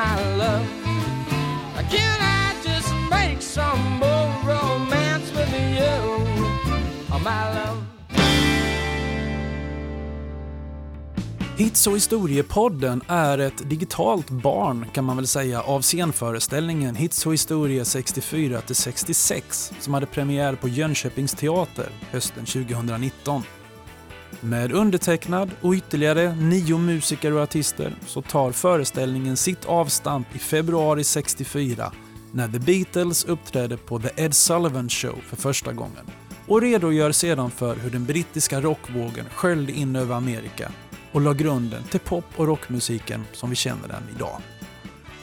my 0.00 0.36
love? 0.36 0.66
Can 1.90 2.20
I 2.20 2.54
just 2.64 2.92
make 3.10 3.40
some 3.42 3.82
more 3.98 4.30
romance 4.46 5.32
with 5.36 5.52
you, 5.54 5.94
oh, 7.12 7.18
my 7.18 7.44
love? 7.54 7.84
Hits 11.56 11.86
och 11.86 11.96
historiepodden 11.96 13.00
är 13.06 13.38
ett 13.38 13.70
digitalt 13.70 14.30
barn 14.30 14.86
kan 14.92 15.04
man 15.04 15.16
väl 15.16 15.26
säga 15.26 15.60
av 15.60 15.80
scenföreställningen 15.82 16.94
Hits 16.94 17.26
och 17.26 17.32
historia 17.32 17.82
64-66 17.82 19.72
som 19.80 19.94
hade 19.94 20.06
premiär 20.06 20.54
på 20.54 20.68
Jönköpings 20.68 21.34
teater 21.34 21.88
hösten 22.10 22.46
2019. 22.46 23.42
Med 24.42 24.72
undertecknad 24.72 25.50
och 25.60 25.74
ytterligare 25.74 26.34
nio 26.34 26.78
musiker 26.78 27.32
och 27.32 27.42
artister 27.42 27.94
så 28.06 28.22
tar 28.22 28.52
föreställningen 28.52 29.36
sitt 29.36 29.64
avstamp 29.64 30.36
i 30.36 30.38
februari 30.38 31.04
64 31.04 31.92
när 32.32 32.48
The 32.48 32.58
Beatles 32.58 33.24
uppträdde 33.24 33.76
på 33.76 33.98
The 33.98 34.24
Ed 34.24 34.34
Sullivan 34.34 34.88
Show 34.88 35.18
för 35.26 35.36
första 35.36 35.72
gången 35.72 36.06
och 36.46 36.60
redogör 36.60 37.12
sedan 37.12 37.50
för 37.50 37.76
hur 37.76 37.90
den 37.90 38.04
brittiska 38.04 38.60
rockvågen 38.60 39.24
sköljde 39.34 39.72
in 39.72 39.96
över 39.96 40.14
Amerika 40.14 40.72
och 41.12 41.20
la 41.20 41.32
grunden 41.32 41.82
till 41.82 42.00
pop 42.00 42.24
och 42.36 42.46
rockmusiken 42.46 43.24
som 43.32 43.50
vi 43.50 43.56
känner 43.56 43.88
den 43.88 44.02
idag. 44.16 44.40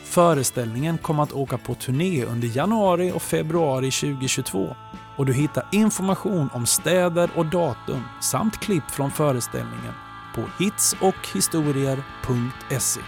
Föreställningen 0.04 0.98
kommer 0.98 1.22
att 1.22 1.32
åka 1.32 1.58
på 1.58 1.74
turné 1.74 2.24
under 2.24 2.56
januari 2.56 3.12
och 3.14 3.22
februari 3.22 3.90
2022 3.90 4.76
och 5.18 5.26
du 5.26 5.32
hittar 5.32 5.68
information 5.72 6.50
om 6.52 6.66
städer 6.66 7.30
och 7.34 7.46
datum 7.46 8.02
samt 8.20 8.60
klipp 8.60 8.90
från 8.90 9.10
föreställningen 9.10 9.94
på 10.34 10.44
hitsochhistorier.se. 10.58 13.00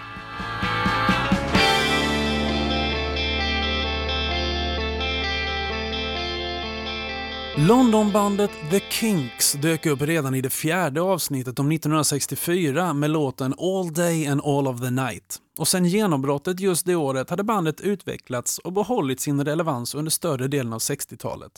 Londonbandet 7.56 8.50
The 8.70 8.80
Kinks 8.80 9.52
dök 9.52 9.86
upp 9.86 10.02
redan 10.02 10.34
i 10.34 10.40
det 10.40 10.50
fjärde 10.50 11.02
avsnittet 11.02 11.58
om 11.58 11.72
1964 11.72 12.92
med 12.92 13.10
låten 13.10 13.54
All 13.58 13.92
Day 13.92 14.26
and 14.26 14.40
All 14.44 14.68
of 14.68 14.80
the 14.80 14.90
Night. 14.90 15.38
Och 15.58 15.68
sen 15.68 15.84
genombrottet 15.84 16.60
just 16.60 16.86
det 16.86 16.94
året 16.94 17.30
hade 17.30 17.44
bandet 17.44 17.80
utvecklats 17.80 18.58
och 18.58 18.72
behållit 18.72 19.20
sin 19.20 19.44
relevans 19.44 19.94
under 19.94 20.10
större 20.10 20.48
delen 20.48 20.72
av 20.72 20.78
60-talet. 20.78 21.52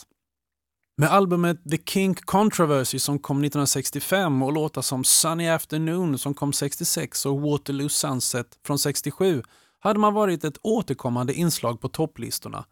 Med 0.97 1.11
albumet 1.11 1.57
The 1.71 1.77
Kink 1.77 2.25
Controversy 2.25 2.99
som 2.99 3.19
kom 3.19 3.37
1965 3.37 4.43
och 4.43 4.53
låtar 4.53 4.81
som 4.81 5.03
Sunny 5.03 5.47
Afternoon 5.47 6.17
som 6.17 6.33
kom 6.33 6.53
66 6.53 7.25
och 7.25 7.41
Waterloo 7.41 7.89
Sunset 7.89 8.47
från 8.65 8.79
67 8.79 9.43
hade 9.79 9.99
man 9.99 10.13
varit 10.13 10.43
ett 10.43 10.57
återkommande 10.61 11.33
inslag 11.33 11.81
på 11.81 11.89
topplistorna 11.89 12.65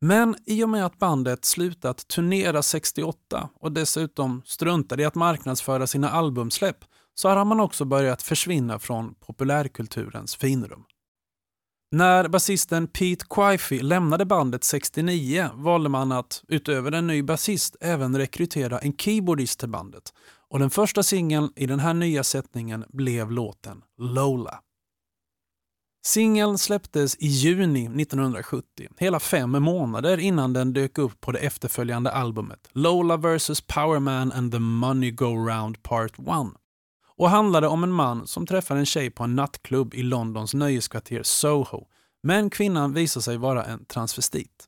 men 0.00 0.36
i 0.46 0.64
och 0.64 0.68
med 0.68 0.86
att 0.86 0.98
bandet 0.98 1.44
slutat 1.44 2.08
turnera 2.08 2.62
68 2.62 3.48
och 3.60 3.72
dessutom 3.72 4.42
struntade 4.44 5.02
i 5.02 5.06
att 5.06 5.14
marknadsföra 5.14 5.86
sina 5.86 6.10
albumsläpp 6.10 6.84
så 7.14 7.28
har 7.28 7.44
man 7.44 7.60
också 7.60 7.84
börjat 7.84 8.22
försvinna 8.22 8.78
från 8.78 9.14
populärkulturens 9.14 10.36
finrum. 10.36 10.84
När 11.92 12.28
basisten 12.28 12.86
Pete 12.86 13.24
Quifey 13.30 13.82
lämnade 13.82 14.24
bandet 14.24 14.64
69 14.64 15.50
valde 15.54 15.88
man 15.88 16.12
att, 16.12 16.44
utöver 16.48 16.92
en 16.92 17.06
ny 17.06 17.22
basist, 17.22 17.76
även 17.80 18.18
rekrytera 18.18 18.78
en 18.78 18.96
keyboardist 18.96 19.60
till 19.60 19.68
bandet. 19.68 20.12
Och 20.48 20.58
den 20.58 20.70
första 20.70 21.02
singeln 21.02 21.52
i 21.56 21.66
den 21.66 21.80
här 21.80 21.94
nya 21.94 22.24
sättningen 22.24 22.84
blev 22.88 23.30
låten 23.30 23.82
Lola. 23.98 24.60
Singeln 26.06 26.58
släpptes 26.58 27.16
i 27.16 27.26
juni 27.26 28.02
1970, 28.02 28.88
hela 28.98 29.20
fem 29.20 29.50
månader 29.50 30.18
innan 30.18 30.52
den 30.52 30.72
dök 30.72 30.98
upp 30.98 31.20
på 31.20 31.32
det 31.32 31.38
efterföljande 31.38 32.10
albumet 32.10 32.68
Lola 32.72 33.16
vs 33.16 33.60
Powerman 33.60 34.32
and 34.32 34.52
the 34.52 34.58
Money 34.58 35.10
Go 35.10 35.46
Round 35.46 35.82
Part 35.82 36.18
1 36.18 36.26
och 37.20 37.30
handlade 37.30 37.68
om 37.68 37.84
en 37.84 37.92
man 37.92 38.26
som 38.26 38.46
träffar 38.46 38.76
en 38.76 38.86
tjej 38.86 39.10
på 39.10 39.24
en 39.24 39.36
nattklubb 39.36 39.94
i 39.94 40.02
Londons 40.02 40.54
nöjeskvarter 40.54 41.22
Soho, 41.22 41.86
men 42.22 42.50
kvinnan 42.50 42.94
visar 42.94 43.20
sig 43.20 43.36
vara 43.36 43.64
en 43.64 43.84
transvestit. 43.84 44.64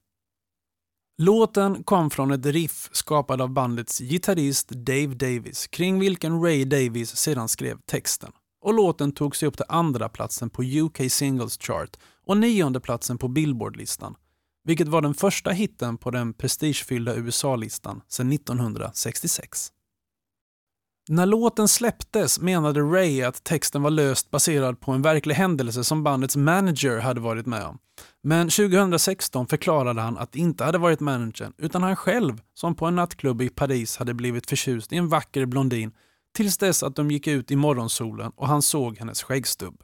Låten 1.19 1.85
kom 1.85 2.11
från 2.11 2.31
ett 2.31 2.47
riff 2.47 2.89
skapad 2.93 3.41
av 3.41 3.51
bandets 3.51 3.99
gitarrist 3.99 4.69
Dave 4.69 5.07
Davis 5.07 5.67
kring 5.67 6.01
vilken 6.01 6.43
Ray 6.43 6.65
Davis 6.65 7.17
sedan 7.17 7.49
skrev 7.49 7.79
texten 7.87 8.33
och 8.65 8.75
låten 8.75 9.13
tog 9.13 9.37
sig 9.37 9.49
upp 9.49 9.57
till 9.57 9.67
andra 9.69 10.09
platsen 10.09 10.51
på 10.51 10.63
UK 10.63 11.13
Singles 11.13 11.59
Chart 11.59 11.97
och 12.27 12.37
nionde 12.37 12.81
platsen 12.81 13.19
på 13.19 13.29
Billboard-listan, 13.29 14.15
vilket 14.65 14.89
var 14.89 15.03
den 15.03 15.15
första 15.15 15.51
hitten 15.51 15.97
på 15.99 16.11
den 16.11 16.35
prestigefyllda 16.35 17.15
USA-listan 17.15 18.01
sedan 18.09 18.33
1966. 18.33 19.73
När 21.09 21.27
låten 21.27 21.69
släpptes 21.69 22.41
menade 22.41 22.81
Ray 22.81 23.23
att 23.23 23.45
texten 23.45 23.83
var 23.83 23.91
löst 23.91 24.31
baserad 24.31 24.81
på 24.81 24.93
en 24.93 25.03
verklig 25.03 25.35
händelse 25.35 25.85
som 25.85 26.03
bandets 26.03 26.37
manager 26.37 26.99
hade 26.99 27.21
varit 27.21 27.47
med 27.47 27.65
om. 27.65 27.79
Men 28.23 28.49
2016 28.49 29.47
förklarade 29.47 30.01
han 30.01 30.19
att 30.19 30.33
det 30.33 30.39
inte 30.39 30.65
hade 30.65 30.79
varit 30.79 31.01
managern 31.01 31.53
utan 31.59 31.83
han 31.83 31.97
själv 31.97 32.41
som 32.55 32.75
på 32.75 32.87
en 32.87 32.95
nattklubb 32.95 33.43
i 33.43 33.49
Paris 33.49 33.97
hade 33.97 34.15
blivit 34.15 34.49
förtjust 34.49 34.93
i 34.93 34.97
en 34.97 35.09
vacker 35.09 35.47
blondin 35.47 35.93
tills 36.35 36.59
dess 36.59 36.83
att 36.83 36.97
de 36.97 37.11
gick 37.11 37.27
ut 37.27 37.51
i 37.51 37.57
morgonsolen 37.57 38.33
och 38.37 38.49
han 38.49 38.63
såg 38.63 38.99
hennes 38.99 39.23
skäggstubb. 39.23 39.83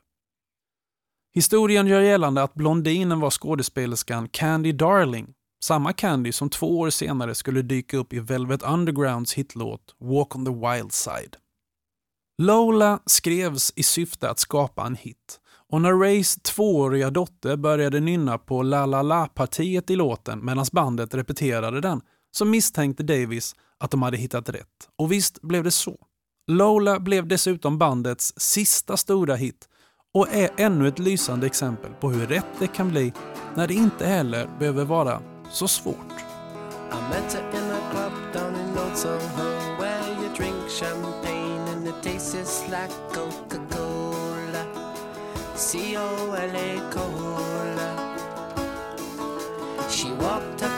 Historien 1.35 1.87
gör 1.87 2.01
gällande 2.01 2.43
att 2.43 2.55
blondinen 2.55 3.21
var 3.21 3.31
skådespelerskan 3.31 4.29
Candy 4.29 4.73
Darling, 4.73 5.35
samma 5.65 5.93
Candy 5.93 6.33
som 6.33 6.51
två 6.51 6.79
år 6.79 6.91
senare 6.91 7.35
skulle 7.35 7.63
dyka 7.63 7.97
upp 7.97 8.13
i 8.13 8.21
Velvet 8.21 8.63
Undergrounds 8.63 9.35
hitlåt 9.35 9.95
Walk 10.01 10.37
on 10.37 10.45
the 10.45 10.53
Wild 10.53 10.93
Side. 10.93 11.37
Lola 12.43 13.01
skrevs 13.07 13.73
i 13.77 13.83
syfte 13.83 14.31
att 14.31 14.39
skapa 14.39 14.87
en 14.87 14.95
hit 14.95 15.41
och 15.71 15.81
när 15.81 15.93
Rays 15.93 16.37
tvååriga 16.37 17.11
dotter 17.11 17.57
började 17.57 18.01
nynna 18.01 18.39
på 18.39 18.63
La 18.63 18.87
La 18.87 19.03
La-partiet 19.03 19.91
i 19.91 19.97
låten 19.97 20.45
medan 20.45 20.67
bandet 20.73 21.15
repeterade 21.15 21.81
den 21.81 22.01
så 22.31 22.45
misstänkte 22.45 23.03
Davis 23.03 23.55
att 23.79 23.91
de 23.91 24.03
hade 24.03 24.17
hittat 24.17 24.49
rätt. 24.49 24.89
Och 24.97 25.13
visst 25.13 25.43
blev 25.43 25.65
det 25.65 25.71
så. 25.71 25.97
Lola 26.47 27.01
blev 27.01 27.27
dessutom 27.29 27.79
bandets 27.79 28.35
sista 28.37 28.97
stora 28.97 29.35
hit 29.35 29.69
och 30.15 30.35
är 30.35 30.51
ännu 30.57 30.89
ett 30.89 30.99
lysande 30.99 31.47
exempel 31.47 31.93
på 32.01 32.11
hur 32.11 32.27
rätt 32.27 32.47
det 32.59 32.67
kan 32.67 32.89
bli 32.89 33.13
när 33.55 33.69
det 33.69 33.75
inte 33.75 34.07
heller 34.07 34.49
behöver 34.59 34.85
vara 34.85 35.23
så 35.51 35.69
svårt. 35.69 36.25
I 36.91 37.11
met 37.11 37.33
her 37.33 37.51
in 37.51 37.71
a 37.71 37.91
club 37.91 38.13
down 38.33 38.55
in 38.55 38.79
Old 38.79 38.97
Soho 38.97 39.77
where 39.79 40.23
you 40.23 40.29
drink 40.37 40.71
champagne 40.71 41.69
and 41.69 41.87
it 41.87 42.03
tastes 42.03 42.65
like 42.71 42.91
Coca-Cola. 43.13 44.65
C-O-L-A 45.55 46.81
Cola. 46.91 47.91
She 49.91 50.11
walked 50.13 50.63
up 50.63 50.78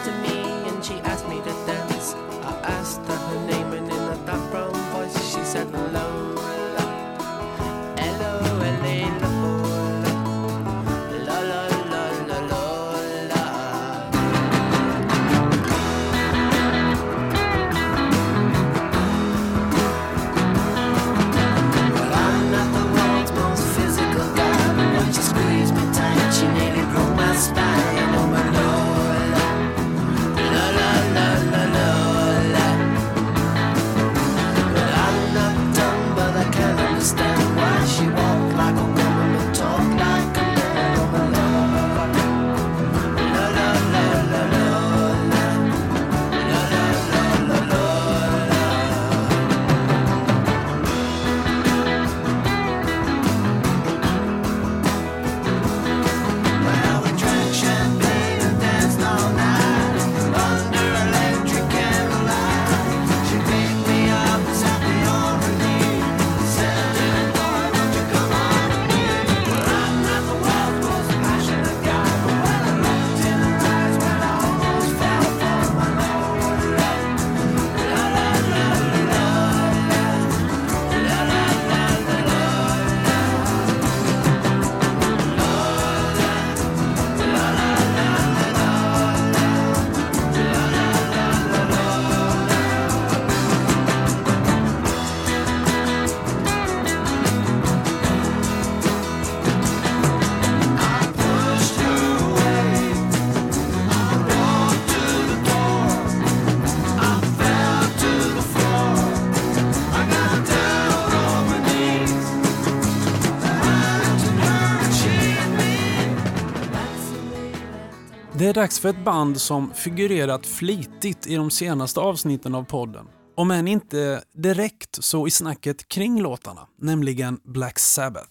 är 118.50 118.54
dags 118.54 118.80
för 118.80 118.88
ett 118.88 119.04
band 119.04 119.40
som 119.40 119.74
figurerat 119.74 120.46
flitigt 120.46 121.26
i 121.26 121.34
de 121.34 121.50
senaste 121.50 122.00
avsnitten 122.00 122.54
av 122.54 122.64
podden. 122.64 123.06
Om 123.36 123.50
än 123.50 123.68
inte 123.68 124.22
direkt 124.32 125.04
så 125.04 125.26
i 125.26 125.30
snacket 125.30 125.88
kring 125.88 126.20
låtarna, 126.20 126.66
nämligen 126.78 127.40
Black 127.44 127.78
Sabbath. 127.78 128.30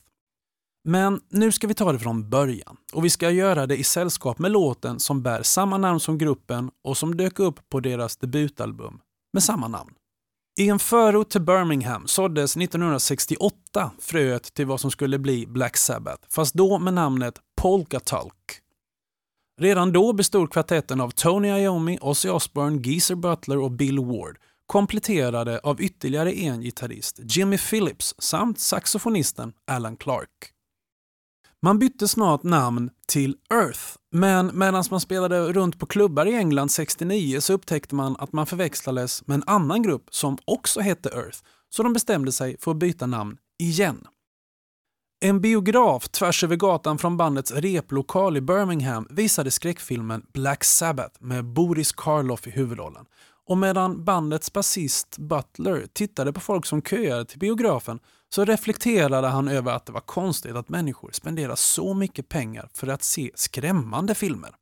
Men 0.83 1.21
nu 1.29 1.51
ska 1.51 1.67
vi 1.67 1.73
ta 1.73 1.91
det 1.91 1.99
från 1.99 2.29
början 2.29 2.77
och 2.93 3.05
vi 3.05 3.09
ska 3.09 3.29
göra 3.29 3.67
det 3.67 3.77
i 3.77 3.83
sällskap 3.83 4.39
med 4.39 4.51
låten 4.51 4.99
som 4.99 5.21
bär 5.23 5.43
samma 5.43 5.77
namn 5.77 5.99
som 5.99 6.17
gruppen 6.17 6.71
och 6.83 6.97
som 6.97 7.17
dök 7.17 7.39
upp 7.39 7.69
på 7.69 7.79
deras 7.79 8.17
debutalbum 8.17 8.99
med 9.33 9.43
samma 9.43 9.67
namn. 9.67 9.91
I 10.59 10.69
en 10.69 10.79
förort 10.79 11.29
till 11.29 11.41
Birmingham 11.41 12.07
såddes 12.07 12.57
1968 12.57 13.91
fröet 13.99 14.53
till 14.53 14.65
vad 14.65 14.79
som 14.79 14.91
skulle 14.91 15.19
bli 15.19 15.47
Black 15.47 15.77
Sabbath, 15.77 16.27
fast 16.29 16.53
då 16.53 16.79
med 16.79 16.93
namnet 16.93 17.39
Polka 17.61 17.99
Talk 17.99 18.61
Redan 19.61 19.91
då 19.91 20.13
bestod 20.13 20.51
kvartetten 20.51 21.01
av 21.01 21.09
Tony 21.09 21.47
Iommi, 21.47 21.97
Ozzy 22.01 22.29
Osbourne, 22.29 22.81
Geezer 22.81 23.15
Butler 23.15 23.57
och 23.57 23.71
Bill 23.71 23.99
Ward, 23.99 24.37
kompletterade 24.65 25.59
av 25.59 25.81
ytterligare 25.81 26.31
en 26.33 26.61
gitarrist, 26.61 27.19
Jimmy 27.23 27.57
Phillips, 27.57 28.15
samt 28.17 28.59
saxofonisten 28.59 29.53
Alan 29.67 29.97
Clark. 29.97 30.29
Man 31.61 31.79
bytte 31.79 32.07
snart 32.07 32.43
namn 32.43 32.89
till 33.07 33.35
Earth, 33.53 33.81
men 34.11 34.51
medan 34.53 34.83
man 34.91 34.99
spelade 34.99 35.53
runt 35.53 35.79
på 35.79 35.85
klubbar 35.85 36.25
i 36.25 36.35
England 36.35 36.69
69 36.69 37.41
så 37.41 37.53
upptäckte 37.53 37.95
man 37.95 38.15
att 38.19 38.33
man 38.33 38.45
förväxlades 38.45 39.27
med 39.27 39.35
en 39.35 39.43
annan 39.47 39.83
grupp 39.83 40.07
som 40.11 40.37
också 40.45 40.79
hette 40.79 41.09
Earth, 41.09 41.39
så 41.69 41.83
de 41.83 41.93
bestämde 41.93 42.31
sig 42.31 42.57
för 42.59 42.71
att 42.71 42.77
byta 42.77 43.05
namn 43.05 43.37
igen. 43.57 44.07
En 45.21 45.41
biograf 45.41 46.09
tvärs 46.09 46.43
över 46.43 46.55
gatan 46.55 46.97
från 46.97 47.17
bandets 47.17 47.51
replokal 47.51 48.37
i 48.37 48.41
Birmingham 48.41 49.07
visade 49.09 49.51
skräckfilmen 49.51 50.25
Black 50.33 50.63
Sabbath 50.63 51.15
med 51.19 51.45
Boris 51.45 51.91
Karloff 51.91 52.47
i 52.47 52.49
huvudrollen. 52.51 53.05
Och 53.45 53.57
medan 53.57 54.05
bandets 54.05 54.53
basist 54.53 55.17
Butler 55.17 55.87
tittade 55.93 56.33
på 56.33 56.39
folk 56.39 56.65
som 56.65 56.81
köade 56.81 57.25
till 57.25 57.39
biografen 57.39 57.99
så 58.29 58.45
reflekterade 58.45 59.27
han 59.27 59.47
över 59.47 59.71
att 59.71 59.85
det 59.85 59.91
var 59.91 60.01
konstigt 60.01 60.55
att 60.55 60.69
människor 60.69 61.11
spenderar 61.11 61.55
så 61.55 61.93
mycket 61.93 62.29
pengar 62.29 62.69
för 62.73 62.87
att 62.87 63.03
se 63.03 63.31
skrämmande 63.35 64.15
filmer. 64.15 64.55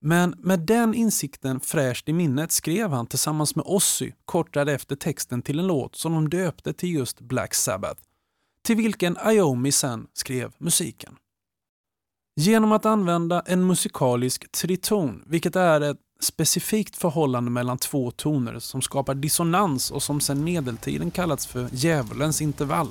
Men 0.00 0.34
med 0.38 0.60
den 0.60 0.94
insikten 0.94 1.60
fräscht 1.60 2.08
i 2.08 2.12
minnet 2.12 2.52
skrev 2.52 2.90
han 2.90 3.06
tillsammans 3.06 3.56
med 3.56 3.64
Ozzy 3.68 4.12
kort 4.24 4.54
därefter 4.54 4.96
texten 4.96 5.42
till 5.42 5.58
en 5.58 5.66
låt 5.66 5.96
som 5.96 6.12
de 6.12 6.28
döpte 6.28 6.72
till 6.72 6.94
just 6.94 7.20
Black 7.20 7.54
Sabbath, 7.54 8.02
till 8.62 8.76
vilken 8.76 9.16
Iommi 9.26 9.72
sen 9.72 10.06
skrev 10.12 10.52
musiken. 10.58 11.16
Genom 12.36 12.72
att 12.72 12.86
använda 12.86 13.42
en 13.46 13.66
musikalisk 13.66 14.52
triton, 14.52 15.22
vilket 15.26 15.56
är 15.56 15.80
ett 15.80 15.98
specifikt 16.20 16.96
förhållande 16.96 17.50
mellan 17.50 17.78
två 17.78 18.10
toner 18.10 18.58
som 18.58 18.82
skapar 18.82 19.14
dissonans 19.14 19.90
och 19.90 20.02
som 20.02 20.20
sedan 20.20 20.44
medeltiden 20.44 21.10
kallats 21.10 21.46
för 21.46 21.68
djävulens 21.72 22.42
intervall. 22.42 22.88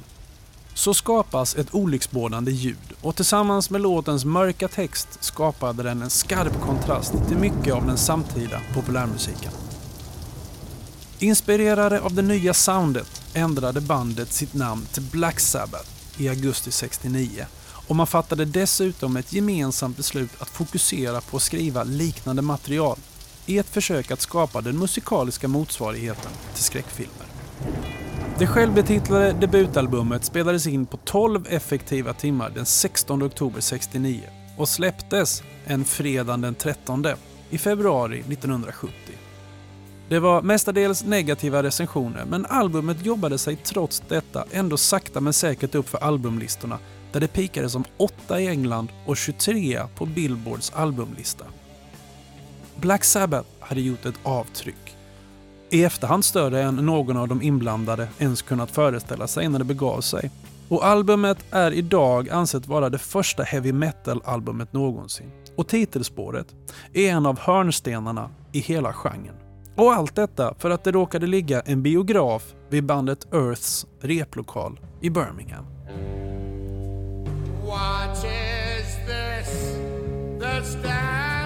Så 0.74 0.94
skapas 0.94 1.56
ett 1.56 1.76
olycksbådande 1.76 2.52
ljud 2.52 2.94
och 3.02 3.16
tillsammans 3.16 3.70
med 3.70 3.82
låtens 3.82 4.26
mörka 4.26 4.68
text 4.68 5.24
skapade 5.24 5.84
den 5.84 6.02
en 6.02 6.10
skarp 6.10 6.62
kontrast 6.62 7.14
till 7.28 7.38
mycket 7.38 7.74
av 7.74 7.86
den 7.86 7.98
samtida 7.98 8.62
populärmusiken. 8.74 9.71
Inspirerade 11.24 12.02
av 12.02 12.14
det 12.14 12.22
nya 12.22 12.54
soundet 12.54 13.22
ändrade 13.34 13.82
bandet 13.82 14.34
sitt 14.34 14.54
namn 14.54 14.86
till 14.94 15.04
Black 15.04 15.40
Sabbath 15.40 15.90
i 16.18 16.30
augusti 16.30 16.72
69 16.72 17.46
och 17.88 17.96
man 17.96 18.08
fattade 18.08 18.46
dessutom 18.46 19.18
ett 19.18 19.34
gemensamt 19.34 19.98
beslut 19.98 20.30
att 20.40 20.50
fokusera 20.50 21.22
på 21.22 21.38
att 21.38 21.44
skriva 21.44 21.84
liknande 21.84 22.42
material 22.42 22.98
i 23.46 23.58
ett 23.58 23.70
försök 23.70 24.12
att 24.12 24.22
skapa 24.22 24.62
den 24.62 24.78
musikaliska 24.80 25.48
motsvarigheten 25.48 26.32
till 26.54 26.64
skräckfilmer. 26.64 27.28
Det 28.38 28.48
självbetitlade 28.48 29.32
debutalbumet 29.32 30.26
spelades 30.26 30.68
in 30.68 30.86
på 30.86 30.98
12 30.98 31.48
effektiva 31.50 32.14
timmar 32.14 32.50
den 32.50 32.66
16 32.66 33.24
oktober 33.24 33.62
69 33.62 34.22
och 34.58 34.70
släpptes 34.70 35.44
en 35.66 35.86
fredag 35.86 36.38
den 36.38 36.56
13 36.56 37.06
i 37.50 37.58
februari 37.58 38.20
1970. 38.20 39.21
Det 40.12 40.20
var 40.20 40.42
mestadels 40.42 41.04
negativa 41.04 41.64
recensioner 41.64 42.26
men 42.26 42.46
albumet 42.46 43.06
jobbade 43.06 43.38
sig 43.38 43.56
trots 43.56 44.04
detta 44.08 44.46
ändå 44.52 44.78
sakta 44.78 45.22
men 45.22 45.34
säkert 45.34 45.76
upp 45.76 45.90
för 45.90 45.98
albumlistorna 45.98 46.80
där 47.12 47.20
det 47.20 47.28
pikade 47.28 47.70
som 47.70 47.84
8 47.98 48.42
i 48.42 48.48
England 48.48 48.90
och 49.06 49.18
23 49.18 49.82
på 49.96 50.06
Billboards 50.06 50.72
albumlista. 50.76 51.46
Black 52.76 53.04
Sabbath 53.04 53.50
hade 53.60 53.82
gjort 53.82 54.06
ett 54.06 54.20
avtryck. 54.24 54.96
I 55.70 55.84
efterhand 55.84 56.26
större 56.26 56.62
än 56.62 56.76
någon 56.76 57.18
av 57.18 57.28
de 57.28 57.42
inblandade 57.42 58.08
ens 58.20 58.42
kunnat 58.42 58.72
föreställa 58.72 59.28
sig 59.28 59.50
när 59.50 59.60
det 59.60 59.66
begav 59.66 60.02
sig. 60.02 60.32
Och 60.70 60.86
albumet 60.86 61.46
är 61.52 61.72
idag 61.72 62.30
ansett 62.30 62.68
vara 62.68 62.90
det 62.90 63.00
första 63.00 63.44
heavy 63.44 63.74
metal-albumet 63.74 64.74
någonsin. 64.74 65.32
Och 65.56 65.68
titelspåret 65.68 66.48
är 66.94 67.12
en 67.12 67.26
av 67.26 67.40
hörnstenarna 67.40 68.30
i 68.52 68.60
hela 68.60 68.94
genren. 68.94 69.41
Och 69.76 69.94
allt 69.94 70.16
detta 70.16 70.54
för 70.58 70.70
att 70.70 70.84
det 70.84 70.92
råkade 70.92 71.28
ligga 71.28 71.62
en 71.62 71.84
biograf 71.84 72.56
vid 72.70 72.86
bandet 72.86 73.34
Earths 73.34 73.86
replokal 74.02 74.80
i 75.02 75.10
Birmingham. 75.10 75.66
What 77.66 78.26
is 78.26 78.96
this 79.08 79.78
that 80.40 81.41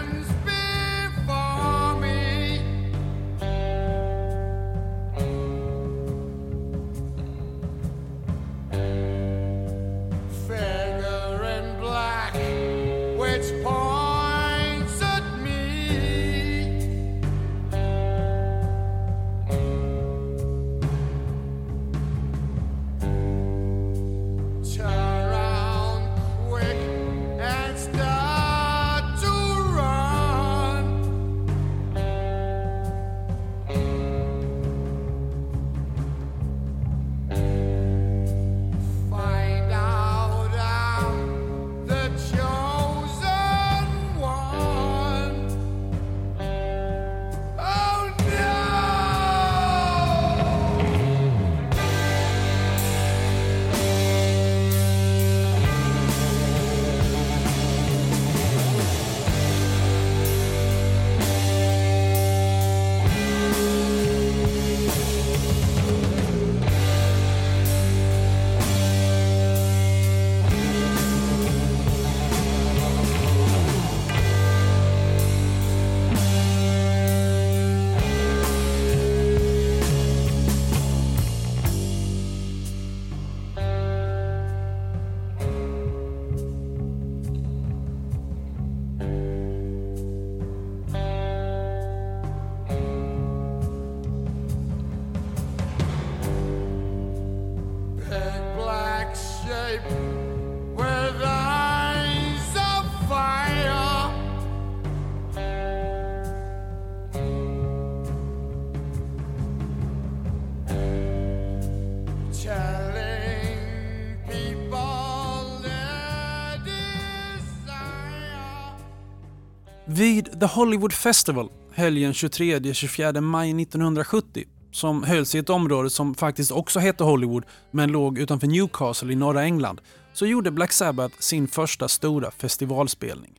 Vid 119.98 120.40
The 120.40 120.46
Hollywood 120.46 120.94
Festival 120.94 121.50
helgen 121.74 122.12
23-24 122.12 123.22
maj 123.22 123.62
1970 123.62 124.44
som 124.72 125.04
hölls 125.04 125.36
i 125.36 125.38
ett 125.38 125.50
område 125.50 125.90
som 125.90 126.16
faktiskt 126.16 126.52
också 126.52 126.80
hette 126.80 127.04
Hollywood 127.04 127.44
men 127.72 127.92
låg 127.92 128.20
utanför 128.20 128.48
Newcastle 128.48 129.14
i 129.14 129.16
norra 129.16 129.44
England 129.44 129.82
så 130.14 130.26
gjorde 130.26 130.52
Black 130.52 130.72
Sabbath 130.72 131.16
sin 131.20 131.48
första 131.48 131.88
stora 131.88 132.32
festivalspelning. 132.32 133.34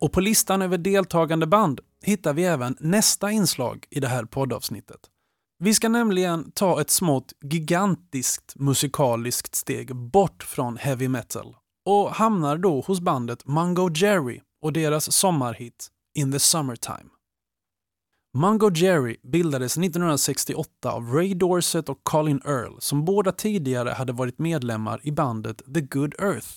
Och 0.00 0.12
på 0.12 0.20
listan 0.20 0.62
över 0.62 0.78
deltagande 0.78 1.46
band 1.46 1.80
hittar 2.02 2.32
vi 2.32 2.44
även 2.44 2.76
nästa 2.80 3.30
inslag 3.30 3.84
i 3.90 4.00
det 4.00 4.08
här 4.08 4.24
poddavsnittet. 4.24 5.00
Vi 5.58 5.74
ska 5.74 5.88
nämligen 5.88 6.50
ta 6.50 6.80
ett 6.80 6.90
smått 6.90 7.32
gigantiskt 7.44 8.54
musikaliskt 8.56 9.54
steg 9.54 9.96
bort 9.96 10.42
från 10.42 10.76
heavy 10.76 11.08
metal 11.08 11.56
och 11.86 12.10
hamnar 12.10 12.58
då 12.58 12.80
hos 12.80 13.00
bandet 13.00 13.46
Mungo 13.46 13.90
Jerry 13.94 14.40
och 14.62 14.72
deras 14.72 15.12
sommarhit 15.12 15.88
In 16.14 16.32
the 16.32 16.38
Summertime. 16.38 17.10
Mungo 18.34 18.70
Jerry 18.74 19.16
bildades 19.22 19.78
1968 19.78 20.92
av 20.92 21.12
Ray 21.12 21.34
Dorset 21.34 21.88
och 21.88 22.00
Colin 22.02 22.40
Earl 22.44 22.76
som 22.78 23.04
båda 23.04 23.32
tidigare 23.32 23.90
hade 23.90 24.12
varit 24.12 24.38
medlemmar 24.38 25.00
i 25.02 25.12
bandet 25.12 25.62
The 25.74 25.80
Good 25.80 26.14
Earth. 26.18 26.48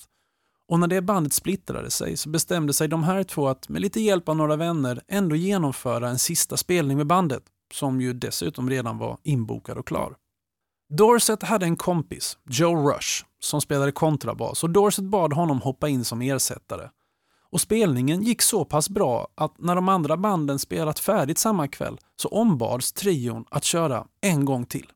Och 0.68 0.80
när 0.80 0.86
det 0.86 1.02
bandet 1.02 1.32
splittrade 1.32 1.90
sig 1.90 2.16
så 2.16 2.28
bestämde 2.28 2.72
sig 2.72 2.88
de 2.88 3.02
här 3.02 3.22
två 3.22 3.48
att 3.48 3.68
med 3.68 3.82
lite 3.82 4.00
hjälp 4.00 4.28
av 4.28 4.36
några 4.36 4.56
vänner 4.56 5.02
ändå 5.08 5.36
genomföra 5.36 6.08
en 6.08 6.18
sista 6.18 6.56
spelning 6.56 6.96
med 6.96 7.06
bandet, 7.06 7.42
som 7.74 8.00
ju 8.00 8.12
dessutom 8.12 8.70
redan 8.70 8.98
var 8.98 9.18
inbokad 9.22 9.78
och 9.78 9.86
klar. 9.86 10.16
Dorset 10.94 11.42
hade 11.42 11.66
en 11.66 11.76
kompis, 11.76 12.38
Joe 12.50 12.90
Rush, 12.90 13.24
som 13.40 13.60
spelade 13.60 13.92
kontrabas 13.92 14.64
och 14.64 14.70
Dorset 14.70 15.04
bad 15.04 15.32
honom 15.32 15.60
hoppa 15.60 15.88
in 15.88 16.04
som 16.04 16.22
ersättare. 16.22 16.88
Och 17.52 17.60
spelningen 17.60 18.22
gick 18.22 18.42
så 18.42 18.64
pass 18.64 18.90
bra 18.90 19.28
att 19.34 19.58
när 19.58 19.74
de 19.74 19.88
andra 19.88 20.16
banden 20.16 20.58
spelat 20.58 20.98
färdigt 20.98 21.38
samma 21.38 21.68
kväll 21.68 21.98
så 22.16 22.28
ombads 22.28 22.92
trion 22.92 23.44
att 23.50 23.64
köra 23.64 24.06
en 24.20 24.44
gång 24.44 24.66
till. 24.66 24.86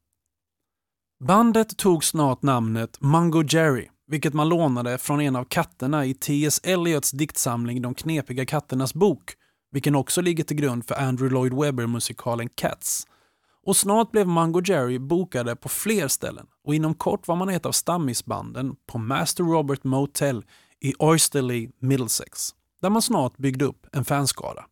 Bandet 1.25 1.77
tog 1.77 2.05
snart 2.05 2.43
namnet 2.43 3.01
Mungo 3.01 3.43
Jerry, 3.43 3.89
vilket 4.07 4.35
man 4.35 4.49
lånade 4.49 4.99
från 4.99 5.21
en 5.21 5.37
av 5.37 5.45
katterna 5.45 6.07
i 6.07 6.15
T.S. 6.15 6.61
Eliots 6.65 7.11
diktsamling 7.11 7.83
De 7.83 7.95
knepiga 7.95 8.47
katternas 8.47 8.95
bok, 8.95 9.33
vilken 9.73 9.95
också 9.95 10.21
ligger 10.21 10.45
till 10.45 10.57
grund 10.57 10.87
för 10.87 10.95
Andrew 10.95 11.35
Lloyd 11.35 11.55
Webber-musikalen 11.55 12.49
Cats. 12.49 13.07
Och 13.67 13.77
snart 13.77 14.11
blev 14.11 14.29
Mungo 14.29 14.63
Jerry 14.65 14.99
bokade 14.99 15.57
på 15.57 15.69
fler 15.69 16.09
ställen 16.09 16.47
och 16.65 16.75
inom 16.75 16.95
kort 16.95 17.29
var 17.29 17.37
man 17.37 17.49
ett 17.49 17.67
av 17.67 17.73
stammisbanden 17.73 18.77
på 18.87 18.99
Master 18.99 19.45
Robert 19.45 19.85
Motel 19.85 20.45
i 20.81 20.95
Oysterley, 20.99 21.69
Middlesex, 21.81 22.55
där 22.83 22.91
man 22.91 23.03
snart 23.03 23.37
byggde 23.37 23.65
upp 23.65 23.87
en 23.93 24.05
fanskara. 24.05 24.65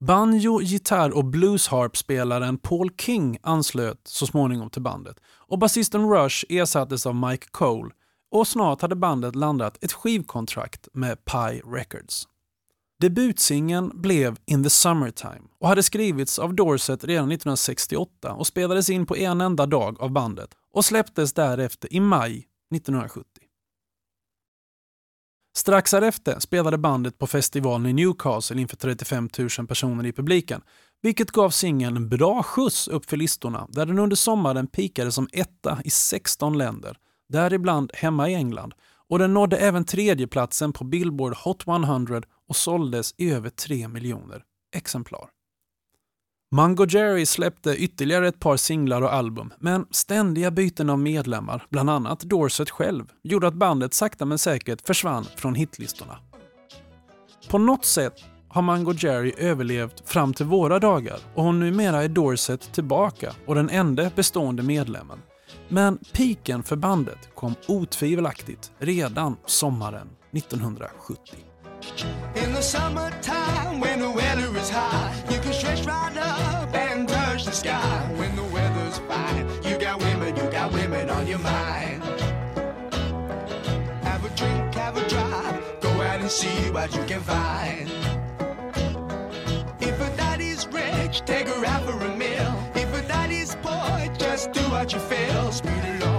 Banjo, 0.00 0.60
gitarr 0.62 1.10
och 1.10 1.24
bluesharpspelaren 1.24 2.58
Paul 2.58 2.90
King 3.00 3.38
anslöt 3.42 4.00
så 4.04 4.26
småningom 4.26 4.70
till 4.70 4.82
bandet 4.82 5.16
och 5.26 5.58
basisten 5.58 6.10
Rush 6.10 6.44
ersattes 6.48 7.06
av 7.06 7.14
Mike 7.14 7.46
Cole 7.50 7.90
och 8.30 8.48
snart 8.48 8.82
hade 8.82 8.96
bandet 8.96 9.34
landat 9.34 9.84
ett 9.84 9.92
skivkontrakt 9.92 10.88
med 10.92 11.24
Pie 11.24 11.62
Records. 11.66 12.28
Debutsingeln 13.00 13.90
blev 13.94 14.36
In 14.46 14.64
the 14.64 14.70
Summertime 14.70 15.42
och 15.58 15.68
hade 15.68 15.82
skrivits 15.82 16.38
av 16.38 16.54
Dorset 16.54 17.04
redan 17.04 17.32
1968 17.32 18.32
och 18.32 18.46
spelades 18.46 18.90
in 18.90 19.06
på 19.06 19.16
en 19.16 19.40
enda 19.40 19.66
dag 19.66 20.00
av 20.00 20.10
bandet 20.10 20.50
och 20.72 20.84
släpptes 20.84 21.32
därefter 21.32 21.92
i 21.92 22.00
maj 22.00 22.46
1970. 22.74 23.37
Strax 25.58 25.90
därefter 25.90 26.38
spelade 26.38 26.78
bandet 26.78 27.18
på 27.18 27.26
festivalen 27.26 27.86
i 27.86 27.92
Newcastle 27.92 28.60
inför 28.60 28.76
35 28.76 29.28
000 29.58 29.66
personer 29.66 30.06
i 30.06 30.12
publiken, 30.12 30.60
vilket 31.02 31.30
gav 31.30 31.50
singeln 31.50 31.96
en 31.96 32.08
bra 32.08 32.42
skjuts 32.42 32.88
upp 32.88 33.10
för 33.10 33.16
listorna 33.16 33.66
där 33.70 33.86
den 33.86 33.98
under 33.98 34.16
sommaren 34.16 34.66
pikade 34.66 35.12
som 35.12 35.28
etta 35.32 35.78
i 35.84 35.90
16 35.90 36.58
länder, 36.58 36.96
däribland 37.28 37.90
hemma 37.94 38.28
i 38.28 38.34
England, 38.34 38.74
och 39.08 39.18
den 39.18 39.34
nådde 39.34 39.56
även 39.56 39.84
tredjeplatsen 39.84 40.72
på 40.72 40.84
Billboard 40.84 41.36
Hot 41.36 41.66
100 41.66 42.22
och 42.48 42.56
såldes 42.56 43.14
i 43.16 43.30
över 43.30 43.50
3 43.50 43.88
miljoner 43.88 44.42
exemplar. 44.76 45.28
Mungo 46.50 46.86
Jerry 46.86 47.26
släppte 47.26 47.76
ytterligare 47.76 48.28
ett 48.28 48.40
par 48.40 48.56
singlar 48.56 49.02
och 49.02 49.12
album, 49.12 49.52
men 49.58 49.86
ständiga 49.90 50.50
byten 50.50 50.90
av 50.90 50.98
medlemmar, 50.98 51.66
bland 51.70 51.90
annat 51.90 52.20
Dorset 52.20 52.70
själv, 52.70 53.04
gjorde 53.22 53.48
att 53.48 53.54
bandet 53.54 53.94
sakta 53.94 54.24
men 54.24 54.38
säkert 54.38 54.86
försvann 54.86 55.24
från 55.36 55.54
hitlistorna. 55.54 56.18
På 57.48 57.58
något 57.58 57.84
sätt 57.84 58.14
har 58.48 58.62
Mungo 58.62 58.92
Jerry 58.92 59.32
överlevt 59.38 60.08
fram 60.08 60.34
till 60.34 60.46
våra 60.46 60.78
dagar 60.78 61.18
och 61.34 61.54
numera 61.54 62.02
är 62.02 62.08
Dorset 62.08 62.72
tillbaka 62.72 63.32
och 63.46 63.54
den 63.54 63.70
enda 63.70 64.10
bestående 64.16 64.62
medlemmen. 64.62 65.18
Men 65.68 65.98
piken 66.12 66.62
för 66.62 66.76
bandet 66.76 67.28
kom 67.34 67.54
otvivelaktigt 67.66 68.72
redan 68.78 69.36
sommaren 69.46 70.08
1970. 70.32 71.36
Is 74.70 75.34
you 75.34 75.40
can 75.40 75.52
stretch 75.52 75.86
right 75.86 76.16
up 76.16 76.74
and 76.74 77.08
touch 77.08 77.44
the 77.44 77.52
sky. 77.52 78.12
When 78.16 78.34
the 78.36 78.44
weather's 78.44 78.98
fine, 78.98 79.48
you 79.62 79.78
got 79.78 80.00
women, 80.00 80.36
you 80.36 80.50
got 80.50 80.72
women 80.72 81.10
on 81.10 81.26
your 81.26 81.38
mind. 81.38 82.02
Have 84.02 84.24
a 84.24 84.30
drink, 84.36 84.74
have 84.74 84.96
a 84.96 85.08
drive, 85.08 85.80
go 85.80 85.90
out 86.02 86.20
and 86.20 86.30
see 86.30 86.70
what 86.70 86.94
you 86.94 87.04
can 87.04 87.20
find. 87.20 87.90
If 89.80 90.00
a 90.00 90.16
daddy's 90.16 90.66
rich, 90.68 91.22
take 91.24 91.48
her 91.48 91.64
out 91.64 91.82
for 91.84 91.98
a 92.04 92.16
meal. 92.16 92.52
If 92.74 92.92
a 92.94 93.06
daddy's 93.06 93.54
poor, 93.62 94.14
just 94.18 94.52
do 94.52 94.62
what 94.70 94.92
you 94.92 94.98
feel. 95.00 95.52
Speed 95.52 95.84
along 96.02 96.17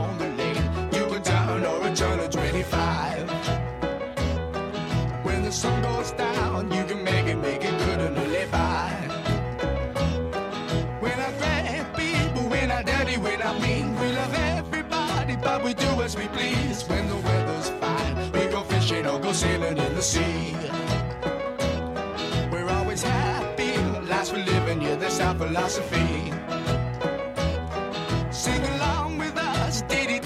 but 15.49 15.63
we 15.63 15.73
do 15.73 15.91
as 16.05 16.15
we 16.15 16.27
please. 16.27 16.83
When 16.89 17.07
the 17.07 17.19
weather's 17.27 17.69
fine, 17.81 18.15
we 18.33 18.41
go 18.55 18.61
fishing 18.63 19.05
or 19.07 19.19
go 19.19 19.31
sailing 19.33 19.77
in 19.85 19.91
the 19.95 20.01
sea. 20.01 20.55
We're 22.51 22.69
always 22.77 23.01
happy, 23.01 23.73
last 24.13 24.31
we're 24.33 24.45
living, 24.45 24.79
yeah, 24.81 24.95
that's 24.95 25.19
our 25.19 25.35
philosophy. 25.43 26.09
Sing 28.31 28.63
along 28.75 29.17
with 29.17 29.35
us, 29.37 29.81
dee 29.89 30.18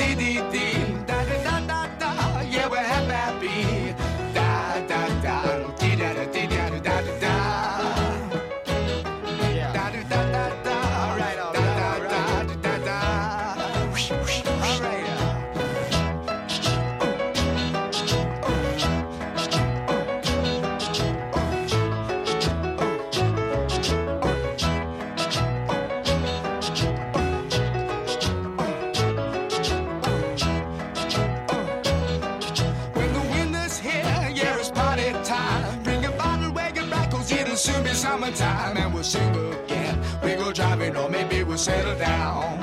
settle 41.63 41.95
down. 41.95 42.59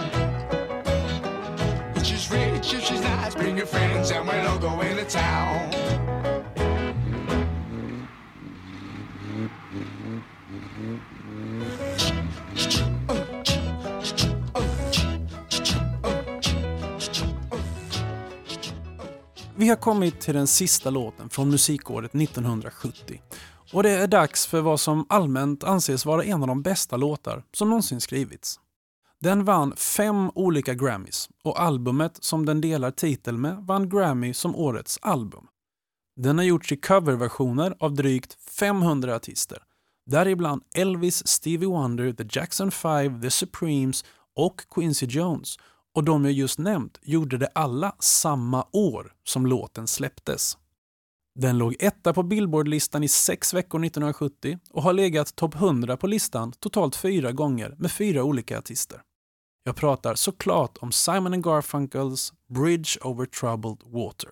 If 1.97 2.05
she's 2.05 2.31
rich, 2.31 2.75
if 2.75 2.85
she's 2.85 3.01
nice, 3.01 3.35
bring 3.35 3.57
your 3.57 3.67
friends, 3.67 4.11
and 4.11 4.29
we'll 4.29 4.49
all 4.49 4.59
go 4.59 4.83
into 4.83 5.05
town. 5.05 5.71
Vi 19.57 19.69
har 19.69 19.77
kommit 19.77 20.21
till 20.21 20.35
den 20.35 20.47
sista 20.47 20.91
låten 20.91 21.29
från 21.31 21.51
musikåret 21.51 22.15
1970. 22.15 23.21
Och 23.73 23.83
det 23.83 23.91
är 23.91 24.07
dags 24.07 24.47
för 24.47 24.61
vad 24.61 24.81
som 24.81 25.07
allmänt 25.09 25.65
anses 25.65 26.07
vara 26.07 26.25
en 26.25 26.43
av 26.43 26.49
de 26.49 26.63
bästa 26.63 26.97
låtar 26.97 27.45
som 27.53 27.69
någonsin 27.69 28.01
skrivits. 28.01 28.61
Den 29.23 29.45
vann 29.45 29.77
fem 29.77 30.31
olika 30.35 30.75
Grammys 30.75 31.29
och 31.45 31.61
albumet 31.61 32.25
som 32.25 32.47
den 32.47 32.61
delar 32.61 32.91
titel 32.91 33.37
med 33.37 33.57
vann 33.57 33.89
Grammy 33.89 34.35
som 34.35 34.57
årets 34.57 34.99
album. 35.03 35.47
Den 36.17 36.39
har 36.39 36.45
gjorts 36.45 36.73
i 36.73 36.77
coverversioner 36.77 37.75
av 37.81 37.95
drygt 37.95 38.37
500 38.59 39.17
artister 39.17 39.63
Däribland 40.07 40.63
Elvis, 40.75 41.27
Stevie 41.27 41.69
Wonder, 41.69 42.13
The 42.13 42.25
Jackson 42.31 42.71
5, 42.71 43.23
The 43.23 43.31
Supremes 43.31 44.05
och 44.37 44.61
Quincy 44.75 45.07
Jones. 45.07 45.57
Och 45.95 46.05
de 46.05 46.25
jag 46.25 46.33
just 46.33 46.59
nämnt 46.59 46.99
gjorde 47.03 47.39
det 47.39 47.49
alla 47.55 47.95
samma 47.99 48.67
år 48.73 49.13
som 49.25 49.47
låten 49.47 49.87
släpptes. 49.87 50.59
Den 51.35 51.59
låg 51.59 51.77
etta 51.81 52.13
på 52.13 52.23
Billboard-listan 52.23 53.05
i 53.05 53.09
sex 53.09 53.55
veckor 53.55 53.85
1970 53.85 54.59
och 54.71 54.83
har 54.83 54.93
legat 54.93 55.37
topp 55.37 55.55
100 55.55 55.97
på 55.97 56.07
listan 56.07 56.53
totalt 56.53 56.97
fyra 56.97 57.33
gånger 57.33 57.75
med 57.79 57.93
fyra 57.93 58.25
olika 58.25 58.59
artister. 58.59 59.03
Jag 59.65 59.77
pratar 59.77 60.15
såklart 60.15 60.79
om 60.81 60.93
Simon 60.93 61.43
Garfunkels 61.43 62.33
Bridge 62.49 62.91
over 63.01 63.27
troubled 63.27 63.83
water. 63.85 64.31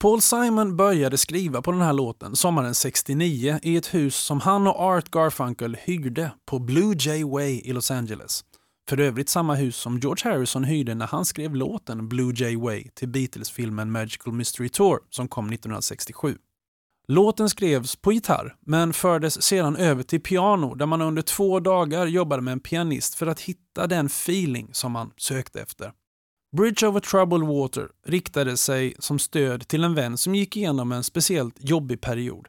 Paul 0.00 0.22
Simon 0.22 0.76
började 0.76 1.18
skriva 1.18 1.62
på 1.62 1.72
den 1.72 1.80
här 1.80 1.92
låten 1.92 2.36
sommaren 2.36 2.74
69 2.74 3.58
i 3.62 3.76
ett 3.76 3.94
hus 3.94 4.16
som 4.16 4.40
han 4.40 4.66
och 4.66 4.80
Art 4.80 5.10
Garfunkel 5.10 5.76
hyrde 5.84 6.30
på 6.46 6.58
Blue 6.58 6.94
Jay 6.98 7.24
Way 7.24 7.60
i 7.60 7.72
Los 7.72 7.90
Angeles. 7.90 8.44
För 8.88 9.00
övrigt 9.00 9.28
samma 9.28 9.54
hus 9.54 9.76
som 9.76 9.98
George 9.98 10.30
Harrison 10.30 10.64
hyrde 10.64 10.94
när 10.94 11.06
han 11.06 11.24
skrev 11.24 11.54
låten 11.54 12.08
Blue 12.08 12.32
Jay 12.36 12.56
Way 12.56 12.88
till 12.94 13.08
Beatles-filmen 13.08 13.90
Magical 13.90 14.32
Mystery 14.32 14.68
Tour 14.68 14.98
som 15.10 15.28
kom 15.28 15.46
1967. 15.46 16.38
Låten 17.08 17.48
skrevs 17.48 17.96
på 17.96 18.12
gitarr 18.12 18.56
men 18.60 18.92
fördes 18.92 19.42
sedan 19.42 19.76
över 19.76 20.02
till 20.02 20.20
piano 20.20 20.74
där 20.74 20.86
man 20.86 21.02
under 21.02 21.22
två 21.22 21.60
dagar 21.60 22.06
jobbade 22.06 22.42
med 22.42 22.52
en 22.52 22.60
pianist 22.60 23.14
för 23.14 23.26
att 23.26 23.40
hitta 23.40 23.86
den 23.86 24.06
feeling 24.06 24.68
som 24.72 24.92
man 24.92 25.10
sökte 25.16 25.60
efter. 25.60 25.92
Bridge 26.56 26.86
over 26.86 27.00
troubled 27.00 27.48
water 27.48 27.88
riktade 28.06 28.56
sig 28.56 28.94
som 28.98 29.18
stöd 29.18 29.68
till 29.68 29.84
en 29.84 29.94
vän 29.94 30.18
som 30.18 30.34
gick 30.34 30.56
igenom 30.56 30.92
en 30.92 31.04
speciellt 31.04 31.54
jobbig 31.58 32.00
period. 32.00 32.48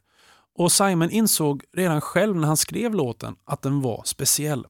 Och 0.57 0.71
Simon 0.71 1.09
insåg 1.09 1.63
redan 1.73 2.01
själv 2.01 2.35
när 2.35 2.47
han 2.47 2.57
skrev 2.57 2.93
låten 2.93 3.35
att 3.45 3.61
den 3.61 3.81
var 3.81 4.01
speciell. 4.05 4.65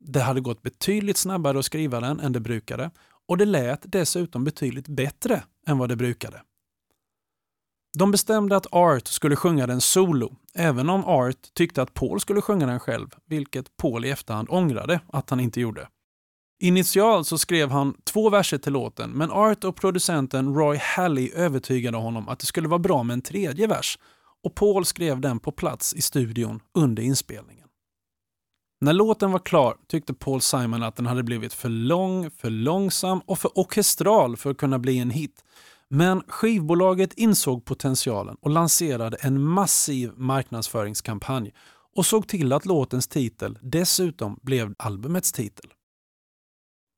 Det 0.00 0.20
hade 0.20 0.40
gått 0.40 0.62
betydligt 0.62 1.16
snabbare 1.16 1.58
att 1.58 1.64
skriva 1.64 2.00
den 2.00 2.20
än 2.20 2.32
det 2.32 2.40
brukade 2.40 2.90
och 3.28 3.38
det 3.38 3.44
lät 3.44 3.80
dessutom 3.82 4.44
betydligt 4.44 4.88
bättre 4.88 5.42
än 5.66 5.78
vad 5.78 5.88
det 5.88 5.96
brukade. 5.96 6.42
De 7.98 8.10
bestämde 8.10 8.56
att 8.56 8.66
Art 8.72 9.06
skulle 9.06 9.36
sjunga 9.36 9.66
den 9.66 9.80
solo, 9.80 10.36
även 10.54 10.90
om 10.90 11.04
Art 11.04 11.54
tyckte 11.54 11.82
att 11.82 11.94
Paul 11.94 12.20
skulle 12.20 12.40
sjunga 12.40 12.66
den 12.66 12.80
själv, 12.80 13.08
vilket 13.26 13.76
Paul 13.76 14.04
i 14.04 14.10
efterhand 14.10 14.48
ångrade 14.50 15.00
att 15.12 15.30
han 15.30 15.40
inte 15.40 15.60
gjorde. 15.60 15.88
Initialt 16.62 17.26
så 17.26 17.38
skrev 17.38 17.70
han 17.70 17.94
två 18.04 18.30
verser 18.30 18.58
till 18.58 18.72
låten, 18.72 19.10
men 19.10 19.30
Art 19.30 19.64
och 19.64 19.76
producenten 19.76 20.54
Roy 20.54 20.76
Halley 20.76 21.30
övertygade 21.34 21.96
honom 21.96 22.28
att 22.28 22.38
det 22.38 22.46
skulle 22.46 22.68
vara 22.68 22.78
bra 22.78 23.02
med 23.02 23.14
en 23.14 23.22
tredje 23.22 23.66
vers 23.66 23.98
och 24.44 24.54
Paul 24.54 24.84
skrev 24.84 25.20
den 25.20 25.38
på 25.38 25.52
plats 25.52 25.94
i 25.94 26.02
studion 26.02 26.60
under 26.74 27.02
inspelningen. 27.02 27.68
När 28.80 28.92
låten 28.92 29.32
var 29.32 29.38
klar 29.38 29.76
tyckte 29.88 30.14
Paul 30.14 30.40
Simon 30.40 30.82
att 30.82 30.96
den 30.96 31.06
hade 31.06 31.22
blivit 31.22 31.52
för 31.52 31.68
lång, 31.68 32.30
för 32.30 32.50
långsam 32.50 33.20
och 33.26 33.38
för 33.38 33.58
orkestral 33.58 34.36
för 34.36 34.50
att 34.50 34.56
kunna 34.56 34.78
bli 34.78 34.98
en 34.98 35.10
hit. 35.10 35.44
Men 35.90 36.22
skivbolaget 36.28 37.12
insåg 37.12 37.64
potentialen 37.64 38.36
och 38.40 38.50
lanserade 38.50 39.16
en 39.16 39.42
massiv 39.42 40.12
marknadsföringskampanj 40.16 41.52
och 41.96 42.06
såg 42.06 42.28
till 42.28 42.52
att 42.52 42.66
låtens 42.66 43.08
titel 43.08 43.58
dessutom 43.62 44.38
blev 44.42 44.74
albumets 44.78 45.32
titel. 45.32 45.72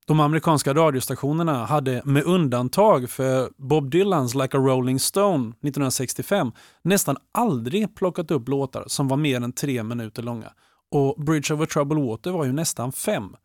De 0.06 0.20
amerikanska 0.20 0.74
radiostationerna 0.74 1.64
hade 1.64 2.02
med 2.04 2.24
undantag 2.24 3.10
för 3.10 3.50
Bob 3.56 3.90
Dylans 3.90 4.34
Like 4.34 4.56
a 4.56 4.60
Rolling 4.60 5.00
Stone 5.00 5.48
1965 5.48 6.52
nästan 6.82 7.16
aldrig 7.32 7.94
plockat 7.94 8.30
upp 8.30 8.48
låtar 8.48 8.84
som 8.86 9.08
var 9.08 9.16
mer 9.16 9.40
än 9.40 9.52
tre 9.52 9.82
minuter 9.82 10.22
långa 10.22 10.52
och 10.90 11.24
Bridge 11.24 11.54
over 11.54 11.66
troubled 11.66 12.04
water 12.04 12.30
var 12.30 12.44
ju 12.44 12.52
nästan 12.52 12.92
fem. 12.92 13.36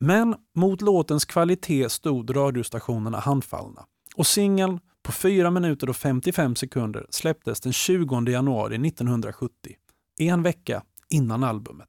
Men 0.00 0.34
mot 0.56 0.82
låtens 0.82 1.24
kvalitet 1.24 1.88
stod 1.88 2.36
radiostationerna 2.36 3.18
handfallna 3.18 3.84
och 4.18 4.26
singeln 4.26 4.80
på 5.02 5.12
4 5.12 5.50
minuter 5.50 5.90
och 5.90 5.96
55 5.96 6.56
sekunder 6.56 7.06
släpptes 7.10 7.60
den 7.60 7.72
20 7.72 8.30
januari 8.30 8.88
1970, 8.88 9.50
en 10.18 10.42
vecka 10.42 10.82
innan 11.08 11.44
albumet. 11.44 11.88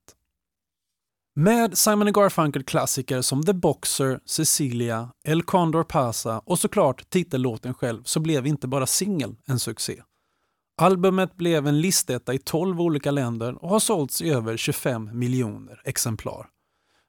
Med 1.35 1.77
Simon 1.77 2.13
Garfunkel-klassiker 2.13 3.21
som 3.21 3.43
The 3.43 3.53
Boxer, 3.53 4.19
Cecilia, 4.25 5.09
El 5.23 5.43
Condor 5.43 5.83
Pasa 5.83 6.39
och 6.45 6.59
såklart 6.59 7.09
titellåten 7.09 7.73
själv 7.73 8.03
så 8.03 8.19
blev 8.19 8.47
inte 8.47 8.67
bara 8.67 8.85
singeln 8.85 9.37
en 9.45 9.59
succé. 9.59 10.03
Albumet 10.77 11.35
blev 11.35 11.67
en 11.67 11.81
listetta 11.81 12.33
i 12.33 12.37
12 12.37 12.81
olika 12.81 13.11
länder 13.11 13.63
och 13.63 13.69
har 13.69 13.79
sålts 13.79 14.21
i 14.21 14.29
över 14.29 14.57
25 14.57 15.19
miljoner 15.19 15.81
exemplar. 15.85 16.47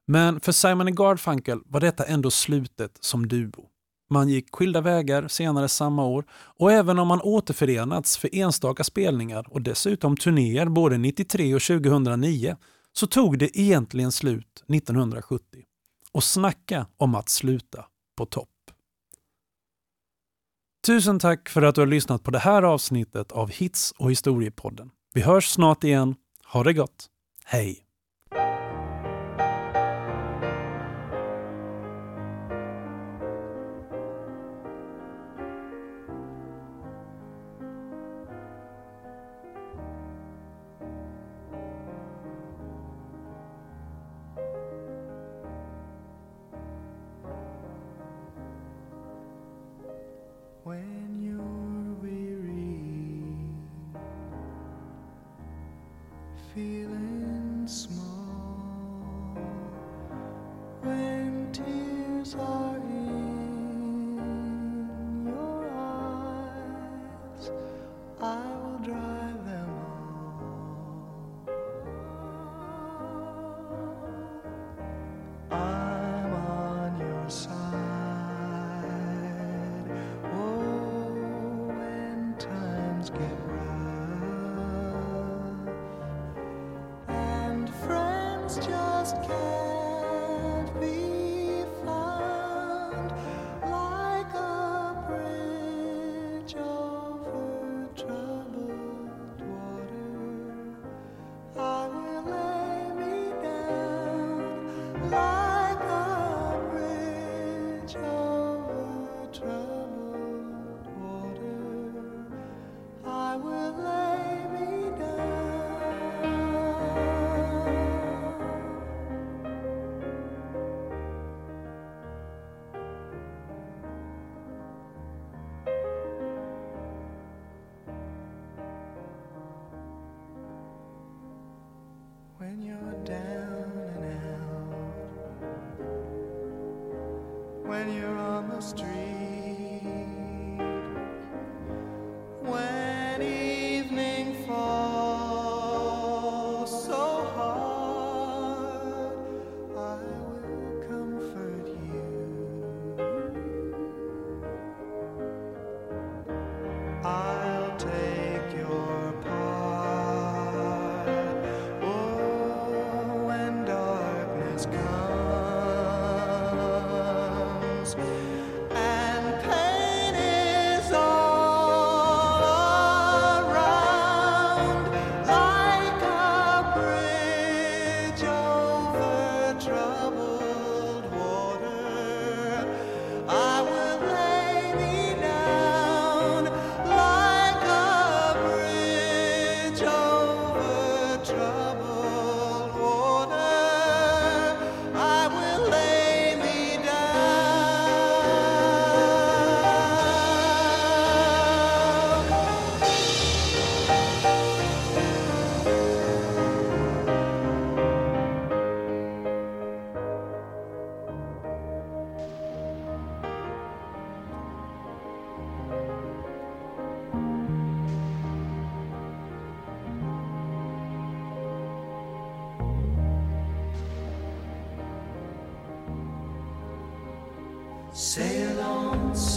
Men 0.06 0.40
för 0.40 0.52
Simon 0.52 0.94
Garfunkel 0.94 1.60
var 1.66 1.80
detta 1.80 2.04
ändå 2.04 2.30
slutet 2.30 2.98
som 3.00 3.28
duo. 3.28 3.69
Man 4.10 4.28
gick 4.28 4.54
skilda 4.54 4.80
vägar 4.80 5.28
senare 5.28 5.68
samma 5.68 6.04
år 6.04 6.24
och 6.32 6.72
även 6.72 6.98
om 6.98 7.08
man 7.08 7.20
återförenats 7.20 8.16
för 8.16 8.34
enstaka 8.34 8.84
spelningar 8.84 9.46
och 9.48 9.62
dessutom 9.62 10.16
turnéer 10.16 10.66
både 10.66 10.98
93 10.98 11.54
och 11.54 11.62
2009 11.62 12.56
så 12.92 13.06
tog 13.06 13.38
det 13.38 13.58
egentligen 13.60 14.12
slut 14.12 14.64
1970. 14.68 15.64
Och 16.12 16.24
snacka 16.24 16.86
om 16.96 17.14
att 17.14 17.28
sluta 17.28 17.84
på 18.16 18.26
topp. 18.26 18.48
Tusen 20.86 21.18
tack 21.18 21.48
för 21.48 21.62
att 21.62 21.74
du 21.74 21.80
har 21.80 21.86
lyssnat 21.86 22.22
på 22.22 22.30
det 22.30 22.38
här 22.38 22.62
avsnittet 22.62 23.32
av 23.32 23.50
Hits 23.50 23.92
och 23.98 24.10
historiepodden. 24.10 24.90
Vi 25.14 25.20
hörs 25.20 25.48
snart 25.48 25.84
igen. 25.84 26.14
Ha 26.46 26.64
det 26.64 26.72
gott. 26.72 27.06
Hej! 27.44 27.89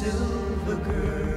Silver 0.04 0.76
girl. 0.76 1.33